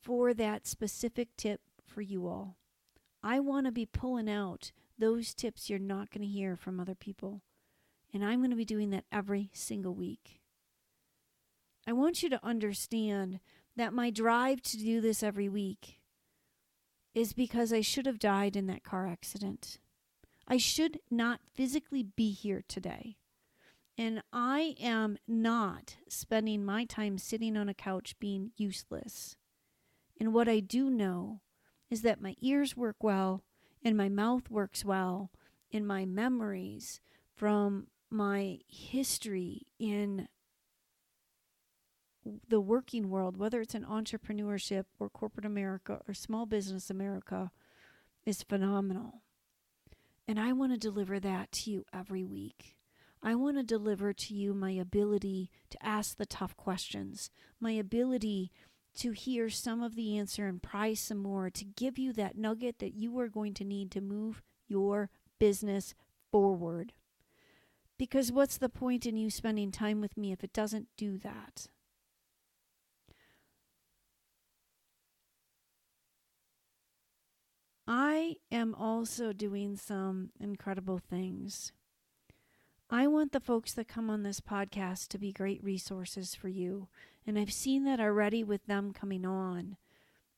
for 0.00 0.34
that 0.34 0.66
specific 0.66 1.28
tip 1.36 1.60
for 1.86 2.00
you 2.00 2.26
all. 2.26 2.56
I 3.22 3.38
want 3.40 3.66
to 3.66 3.72
be 3.72 3.86
pulling 3.86 4.28
out 4.28 4.72
those 4.98 5.34
tips 5.34 5.70
you're 5.70 5.78
not 5.78 6.10
going 6.10 6.22
to 6.22 6.26
hear 6.26 6.56
from 6.56 6.80
other 6.80 6.94
people. 6.94 7.42
And 8.12 8.24
I'm 8.24 8.40
going 8.40 8.50
to 8.50 8.56
be 8.56 8.64
doing 8.64 8.90
that 8.90 9.04
every 9.12 9.50
single 9.52 9.94
week. 9.94 10.39
I 11.90 11.92
want 11.92 12.22
you 12.22 12.28
to 12.28 12.46
understand 12.46 13.40
that 13.74 13.92
my 13.92 14.10
drive 14.10 14.62
to 14.62 14.76
do 14.76 15.00
this 15.00 15.24
every 15.24 15.48
week 15.48 15.98
is 17.16 17.32
because 17.32 17.72
I 17.72 17.80
should 17.80 18.06
have 18.06 18.20
died 18.20 18.54
in 18.54 18.68
that 18.68 18.84
car 18.84 19.08
accident. 19.08 19.80
I 20.46 20.56
should 20.56 21.00
not 21.10 21.40
physically 21.52 22.04
be 22.04 22.30
here 22.30 22.62
today. 22.68 23.16
And 23.98 24.22
I 24.32 24.76
am 24.80 25.18
not 25.26 25.96
spending 26.08 26.64
my 26.64 26.84
time 26.84 27.18
sitting 27.18 27.56
on 27.56 27.68
a 27.68 27.74
couch 27.74 28.14
being 28.20 28.52
useless. 28.56 29.36
And 30.20 30.32
what 30.32 30.48
I 30.48 30.60
do 30.60 30.90
know 30.90 31.40
is 31.90 32.02
that 32.02 32.22
my 32.22 32.36
ears 32.40 32.76
work 32.76 33.02
well, 33.02 33.42
and 33.82 33.96
my 33.96 34.08
mouth 34.08 34.48
works 34.48 34.84
well, 34.84 35.32
and 35.72 35.88
my 35.88 36.04
memories 36.04 37.00
from 37.34 37.88
my 38.10 38.60
history 38.68 39.62
in 39.80 40.28
the 42.48 42.60
working 42.60 43.10
world, 43.10 43.36
whether 43.36 43.60
it's 43.60 43.74
in 43.74 43.84
entrepreneurship 43.84 44.84
or 44.98 45.08
corporate 45.08 45.46
America 45.46 46.00
or 46.06 46.14
small 46.14 46.46
business 46.46 46.90
America, 46.90 47.50
is 48.26 48.42
phenomenal. 48.42 49.22
And 50.28 50.38
I 50.38 50.52
want 50.52 50.72
to 50.72 50.78
deliver 50.78 51.18
that 51.20 51.50
to 51.52 51.70
you 51.70 51.84
every 51.92 52.24
week. 52.24 52.76
I 53.22 53.34
want 53.34 53.56
to 53.56 53.62
deliver 53.62 54.12
to 54.12 54.34
you 54.34 54.54
my 54.54 54.70
ability 54.70 55.50
to 55.70 55.84
ask 55.84 56.16
the 56.16 56.26
tough 56.26 56.56
questions, 56.56 57.30
my 57.60 57.72
ability 57.72 58.50
to 58.94 59.10
hear 59.12 59.50
some 59.50 59.82
of 59.82 59.94
the 59.94 60.18
answer 60.18 60.46
and 60.46 60.62
pry 60.62 60.94
some 60.94 61.18
more, 61.18 61.50
to 61.50 61.64
give 61.64 61.98
you 61.98 62.12
that 62.14 62.36
nugget 62.36 62.78
that 62.78 62.94
you 62.94 63.18
are 63.18 63.28
going 63.28 63.54
to 63.54 63.64
need 63.64 63.90
to 63.90 64.00
move 64.00 64.42
your 64.68 65.10
business 65.38 65.94
forward. 66.30 66.92
Because 67.98 68.32
what's 68.32 68.56
the 68.56 68.70
point 68.70 69.04
in 69.04 69.16
you 69.16 69.30
spending 69.30 69.70
time 69.70 70.00
with 70.00 70.16
me 70.16 70.32
if 70.32 70.42
it 70.42 70.52
doesn't 70.52 70.88
do 70.96 71.18
that? 71.18 71.66
I 77.92 78.36
am 78.52 78.72
also 78.76 79.32
doing 79.32 79.76
some 79.76 80.30
incredible 80.38 81.00
things. 81.00 81.72
I 82.88 83.08
want 83.08 83.32
the 83.32 83.40
folks 83.40 83.72
that 83.72 83.88
come 83.88 84.08
on 84.08 84.22
this 84.22 84.38
podcast 84.38 85.08
to 85.08 85.18
be 85.18 85.32
great 85.32 85.60
resources 85.64 86.36
for 86.36 86.46
you. 86.46 86.86
And 87.26 87.36
I've 87.36 87.52
seen 87.52 87.82
that 87.86 87.98
already 87.98 88.44
with 88.44 88.64
them 88.66 88.92
coming 88.92 89.26
on, 89.26 89.76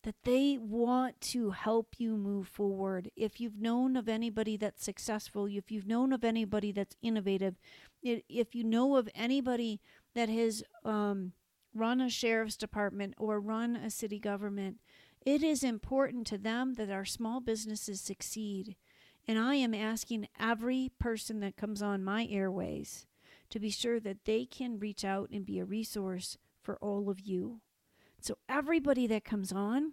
that 0.02 0.14
they 0.24 0.56
want 0.58 1.20
to 1.32 1.50
help 1.50 1.96
you 1.98 2.16
move 2.16 2.48
forward. 2.48 3.10
If 3.16 3.38
you've 3.38 3.60
known 3.60 3.96
of 3.98 4.08
anybody 4.08 4.56
that's 4.56 4.82
successful, 4.82 5.44
if 5.44 5.70
you've 5.70 5.86
known 5.86 6.14
of 6.14 6.24
anybody 6.24 6.72
that's 6.72 6.96
innovative, 7.02 7.56
if 8.02 8.54
you 8.54 8.64
know 8.64 8.96
of 8.96 9.10
anybody 9.14 9.78
that 10.14 10.30
has 10.30 10.64
um, 10.86 11.32
run 11.74 12.00
a 12.00 12.08
sheriff's 12.08 12.56
department 12.56 13.12
or 13.18 13.38
run 13.38 13.76
a 13.76 13.90
city 13.90 14.18
government, 14.18 14.78
it 15.24 15.42
is 15.42 15.62
important 15.62 16.26
to 16.28 16.38
them 16.38 16.74
that 16.74 16.90
our 16.90 17.04
small 17.04 17.40
businesses 17.40 18.00
succeed. 18.00 18.76
And 19.26 19.38
I 19.38 19.54
am 19.54 19.74
asking 19.74 20.28
every 20.38 20.90
person 20.98 21.40
that 21.40 21.56
comes 21.56 21.80
on 21.80 22.02
my 22.02 22.26
airways 22.28 23.06
to 23.50 23.60
be 23.60 23.70
sure 23.70 24.00
that 24.00 24.24
they 24.24 24.44
can 24.44 24.78
reach 24.78 25.04
out 25.04 25.30
and 25.30 25.46
be 25.46 25.58
a 25.60 25.64
resource 25.64 26.38
for 26.60 26.76
all 26.78 27.08
of 27.08 27.20
you. 27.20 27.60
So, 28.20 28.38
everybody 28.48 29.06
that 29.08 29.24
comes 29.24 29.52
on 29.52 29.92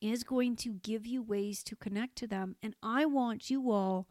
is 0.00 0.24
going 0.24 0.56
to 0.56 0.70
give 0.70 1.06
you 1.06 1.22
ways 1.22 1.62
to 1.64 1.76
connect 1.76 2.16
to 2.16 2.26
them. 2.26 2.56
And 2.62 2.74
I 2.82 3.04
want 3.04 3.50
you 3.50 3.70
all 3.70 4.08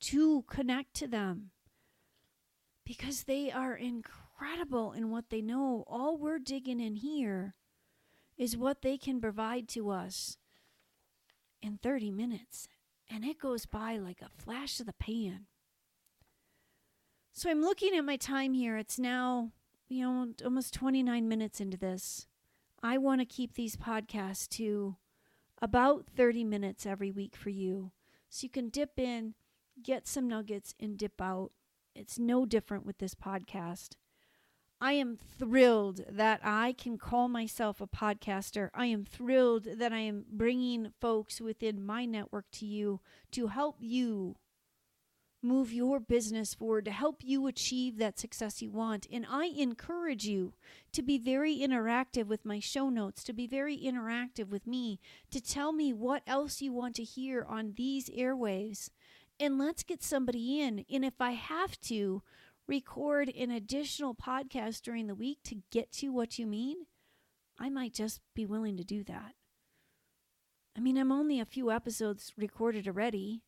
to 0.00 0.42
connect 0.42 0.94
to 0.94 1.08
them 1.08 1.50
because 2.84 3.24
they 3.24 3.50
are 3.50 3.74
incredible 3.74 4.92
in 4.92 5.10
what 5.10 5.30
they 5.30 5.42
know. 5.42 5.84
All 5.86 6.16
we're 6.16 6.38
digging 6.38 6.80
in 6.80 6.96
here 6.96 7.54
is 8.42 8.56
what 8.56 8.82
they 8.82 8.98
can 8.98 9.20
provide 9.20 9.68
to 9.68 9.88
us 9.88 10.36
in 11.62 11.78
30 11.80 12.10
minutes. 12.10 12.66
And 13.08 13.24
it 13.24 13.38
goes 13.38 13.66
by 13.66 13.98
like 13.98 14.20
a 14.20 14.42
flash 14.42 14.80
of 14.80 14.86
the 14.86 14.92
pan. 14.92 15.46
So 17.32 17.48
I'm 17.48 17.62
looking 17.62 17.94
at 17.94 18.04
my 18.04 18.16
time 18.16 18.52
here. 18.52 18.76
It's 18.76 18.98
now, 18.98 19.52
you 19.88 20.02
know, 20.02 20.32
almost 20.44 20.74
29 20.74 21.28
minutes 21.28 21.60
into 21.60 21.76
this. 21.76 22.26
I 22.82 22.98
want 22.98 23.20
to 23.20 23.24
keep 23.24 23.54
these 23.54 23.76
podcasts 23.76 24.48
to 24.56 24.96
about 25.60 26.06
30 26.16 26.42
minutes 26.42 26.84
every 26.84 27.12
week 27.12 27.36
for 27.36 27.50
you. 27.50 27.92
So 28.28 28.46
you 28.46 28.50
can 28.50 28.70
dip 28.70 28.98
in, 28.98 29.34
get 29.80 30.08
some 30.08 30.26
nuggets, 30.26 30.74
and 30.80 30.98
dip 30.98 31.20
out. 31.22 31.52
It's 31.94 32.18
no 32.18 32.44
different 32.44 32.84
with 32.84 32.98
this 32.98 33.14
podcast. 33.14 33.90
I 34.82 34.94
am 34.94 35.16
thrilled 35.38 36.00
that 36.10 36.40
I 36.42 36.72
can 36.72 36.98
call 36.98 37.28
myself 37.28 37.80
a 37.80 37.86
podcaster. 37.86 38.68
I 38.74 38.86
am 38.86 39.04
thrilled 39.04 39.68
that 39.76 39.92
I 39.92 40.00
am 40.00 40.24
bringing 40.28 40.92
folks 41.00 41.40
within 41.40 41.86
my 41.86 42.04
network 42.04 42.46
to 42.54 42.66
you 42.66 43.00
to 43.30 43.46
help 43.46 43.76
you 43.78 44.34
move 45.40 45.72
your 45.72 46.00
business 46.00 46.52
forward, 46.52 46.86
to 46.86 46.90
help 46.90 47.20
you 47.22 47.46
achieve 47.46 47.96
that 47.98 48.18
success 48.18 48.60
you 48.60 48.72
want. 48.72 49.06
And 49.12 49.24
I 49.30 49.52
encourage 49.56 50.24
you 50.24 50.54
to 50.94 51.02
be 51.02 51.16
very 51.16 51.58
interactive 51.58 52.26
with 52.26 52.44
my 52.44 52.58
show 52.58 52.88
notes, 52.88 53.22
to 53.24 53.32
be 53.32 53.46
very 53.46 53.78
interactive 53.78 54.48
with 54.48 54.66
me, 54.66 54.98
to 55.30 55.40
tell 55.40 55.72
me 55.72 55.92
what 55.92 56.24
else 56.26 56.60
you 56.60 56.72
want 56.72 56.96
to 56.96 57.04
hear 57.04 57.46
on 57.48 57.74
these 57.76 58.10
airwaves. 58.10 58.90
And 59.38 59.58
let's 59.58 59.84
get 59.84 60.02
somebody 60.02 60.60
in. 60.60 60.84
And 60.92 61.04
if 61.04 61.20
I 61.20 61.32
have 61.32 61.80
to, 61.82 62.24
record 62.66 63.28
an 63.28 63.50
additional 63.50 64.14
podcast 64.14 64.82
during 64.82 65.06
the 65.06 65.14
week 65.14 65.38
to 65.44 65.62
get 65.70 65.92
to 65.92 66.08
what 66.08 66.38
you 66.38 66.46
mean, 66.46 66.86
I 67.58 67.68
might 67.68 67.94
just 67.94 68.20
be 68.34 68.46
willing 68.46 68.76
to 68.76 68.84
do 68.84 69.04
that. 69.04 69.34
I 70.76 70.80
mean, 70.80 70.96
I'm 70.96 71.12
only 71.12 71.38
a 71.38 71.44
few 71.44 71.70
episodes 71.70 72.32
recorded 72.36 72.86
already, 72.88 73.42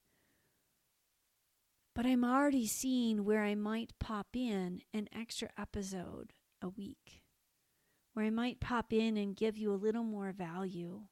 but 1.95 2.05
I'm 2.05 2.25
already 2.25 2.67
seeing 2.67 3.25
where 3.25 3.43
I 3.45 3.55
might 3.55 3.93
pop 3.99 4.29
in 4.35 4.83
an 4.93 5.09
extra 5.13 5.49
episode 5.57 6.33
a 6.61 6.69
week 6.69 7.23
where 8.15 8.25
I 8.25 8.31
might 8.31 8.61
pop 8.61 8.93
in 8.93 9.17
and 9.17 9.37
give 9.37 9.59
you 9.59 9.73
a 9.73 9.77
little 9.77 10.05
more 10.05 10.33
value. 10.33 11.03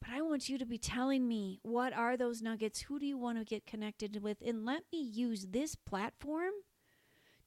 But 0.00 0.10
I 0.10 0.20
want 0.20 0.50
you 0.50 0.58
to 0.58 0.66
be 0.66 0.78
telling 0.78 1.26
me 1.26 1.60
what 1.62 1.94
are 1.94 2.16
those 2.16 2.42
nuggets? 2.42 2.82
Who 2.82 2.98
do 2.98 3.06
you 3.06 3.16
want 3.16 3.38
to 3.38 3.44
get 3.44 3.66
connected 3.66 4.22
with? 4.22 4.38
And 4.46 4.66
let 4.66 4.82
me 4.92 5.00
use 5.00 5.46
this 5.46 5.74
platform 5.74 6.52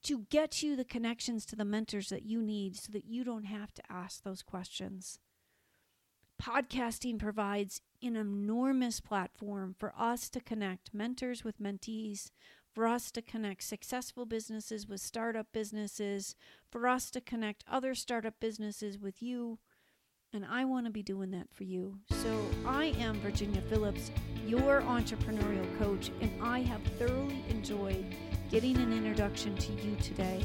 to 0.04 0.26
get 0.30 0.62
you 0.62 0.76
the 0.76 0.84
connections 0.84 1.44
to 1.46 1.56
the 1.56 1.64
mentors 1.64 2.08
that 2.08 2.24
you 2.24 2.40
need 2.40 2.76
so 2.76 2.92
that 2.92 3.06
you 3.06 3.24
don't 3.24 3.44
have 3.44 3.72
to 3.74 3.82
ask 3.90 4.22
those 4.22 4.42
questions. 4.42 5.18
Podcasting 6.40 7.18
provides 7.18 7.80
an 8.00 8.14
enormous 8.14 9.00
platform 9.00 9.74
for 9.76 9.92
us 9.98 10.28
to 10.30 10.40
connect 10.40 10.94
mentors 10.94 11.42
with 11.42 11.60
mentees, 11.60 12.30
for 12.72 12.86
us 12.86 13.10
to 13.10 13.20
connect 13.20 13.64
successful 13.64 14.24
businesses 14.24 14.86
with 14.86 15.00
startup 15.00 15.48
businesses, 15.52 16.36
for 16.70 16.86
us 16.86 17.10
to 17.10 17.20
connect 17.20 17.64
other 17.68 17.92
startup 17.94 18.34
businesses 18.38 18.98
with 18.98 19.20
you. 19.20 19.58
And 20.32 20.44
I 20.48 20.64
want 20.64 20.86
to 20.86 20.92
be 20.92 21.02
doing 21.02 21.32
that 21.32 21.48
for 21.52 21.64
you. 21.64 21.98
So 22.22 22.40
I 22.64 22.94
am 22.98 23.18
Virginia 23.20 23.62
Phillips, 23.62 24.12
your 24.46 24.82
entrepreneurial 24.82 25.78
coach, 25.78 26.12
and 26.20 26.30
I 26.40 26.60
have 26.60 26.82
thoroughly 26.98 27.42
enjoyed 27.48 28.04
getting 28.50 28.76
an 28.76 28.92
introduction 28.92 29.56
to 29.56 29.72
you 29.72 29.96
today. 29.96 30.44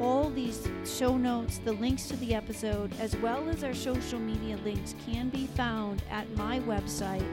All 0.00 0.30
these 0.30 0.68
show 0.84 1.16
notes, 1.16 1.58
the 1.58 1.72
links 1.72 2.08
to 2.08 2.16
the 2.16 2.34
episode, 2.34 2.92
as 3.00 3.16
well 3.16 3.48
as 3.48 3.62
our 3.64 3.74
social 3.74 4.18
media 4.18 4.56
links 4.64 4.94
can 5.06 5.28
be 5.28 5.46
found 5.48 6.02
at 6.10 6.28
my 6.36 6.60
website, 6.60 7.26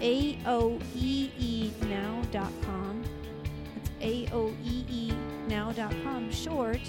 aoeenow.com. 0.00 0.84
That's 3.74 3.90
aoeenow.com, 4.30 5.12
short 6.30 6.80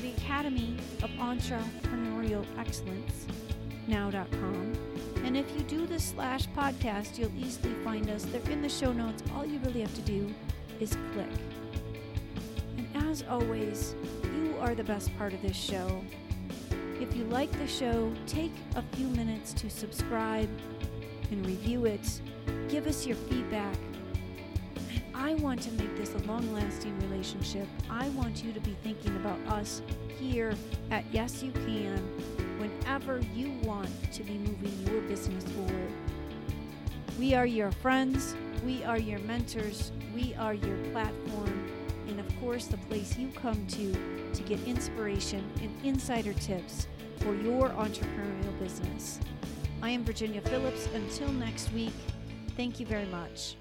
the 0.00 0.12
Academy 0.12 0.76
of 1.02 1.10
Entrepreneurial 1.10 2.44
Excellence, 2.58 3.26
now.com. 3.86 4.72
And 5.24 5.36
if 5.36 5.46
you 5.56 5.62
do 5.64 5.86
the 5.86 5.98
slash 5.98 6.46
podcast, 6.56 7.18
you'll 7.18 7.34
easily 7.36 7.74
find 7.84 8.08
us. 8.10 8.24
They're 8.24 8.52
in 8.52 8.62
the 8.62 8.68
show 8.68 8.92
notes. 8.92 9.22
All 9.34 9.44
you 9.44 9.58
really 9.60 9.80
have 9.80 9.94
to 9.94 10.02
do 10.02 10.32
is 10.80 10.96
click. 11.12 11.28
As 13.08 13.24
always, 13.30 13.94
you 14.36 14.54
are 14.60 14.74
the 14.74 14.84
best 14.84 15.16
part 15.16 15.32
of 15.32 15.40
this 15.40 15.56
show. 15.56 16.04
If 17.00 17.16
you 17.16 17.24
like 17.24 17.50
the 17.52 17.66
show, 17.66 18.12
take 18.26 18.52
a 18.76 18.82
few 18.94 19.06
minutes 19.08 19.54
to 19.54 19.70
subscribe 19.70 20.50
and 21.30 21.46
review 21.46 21.86
it. 21.86 22.20
Give 22.68 22.86
us 22.86 23.06
your 23.06 23.16
feedback. 23.16 23.74
I 25.14 25.36
want 25.36 25.62
to 25.62 25.72
make 25.72 25.96
this 25.96 26.14
a 26.16 26.18
long 26.26 26.52
lasting 26.52 27.00
relationship. 27.08 27.66
I 27.88 28.10
want 28.10 28.44
you 28.44 28.52
to 28.52 28.60
be 28.60 28.76
thinking 28.84 29.16
about 29.16 29.38
us 29.48 29.80
here 30.18 30.52
at 30.90 31.02
Yes 31.10 31.42
You 31.42 31.52
Can 31.52 31.96
whenever 32.58 33.20
you 33.34 33.52
want 33.62 33.90
to 34.12 34.22
be 34.22 34.34
moving 34.34 34.86
your 34.86 35.00
business 35.02 35.44
forward. 35.44 35.92
We 37.18 37.32
are 37.32 37.46
your 37.46 37.72
friends, 37.72 38.36
we 38.66 38.84
are 38.84 38.98
your 38.98 39.18
mentors, 39.20 39.92
we 40.14 40.34
are 40.34 40.52
your 40.52 40.76
platform, 40.92 41.57
the 42.56 42.78
place 42.88 43.18
you 43.18 43.28
come 43.28 43.66
to 43.66 43.92
to 44.32 44.42
get 44.42 44.58
inspiration 44.66 45.44
and 45.60 45.70
insider 45.84 46.32
tips 46.32 46.86
for 47.18 47.34
your 47.34 47.68
entrepreneurial 47.70 48.58
business. 48.58 49.20
I 49.82 49.90
am 49.90 50.02
Virginia 50.02 50.40
Phillips. 50.40 50.88
Until 50.94 51.30
next 51.32 51.70
week, 51.72 51.92
thank 52.56 52.80
you 52.80 52.86
very 52.86 53.04
much. 53.06 53.56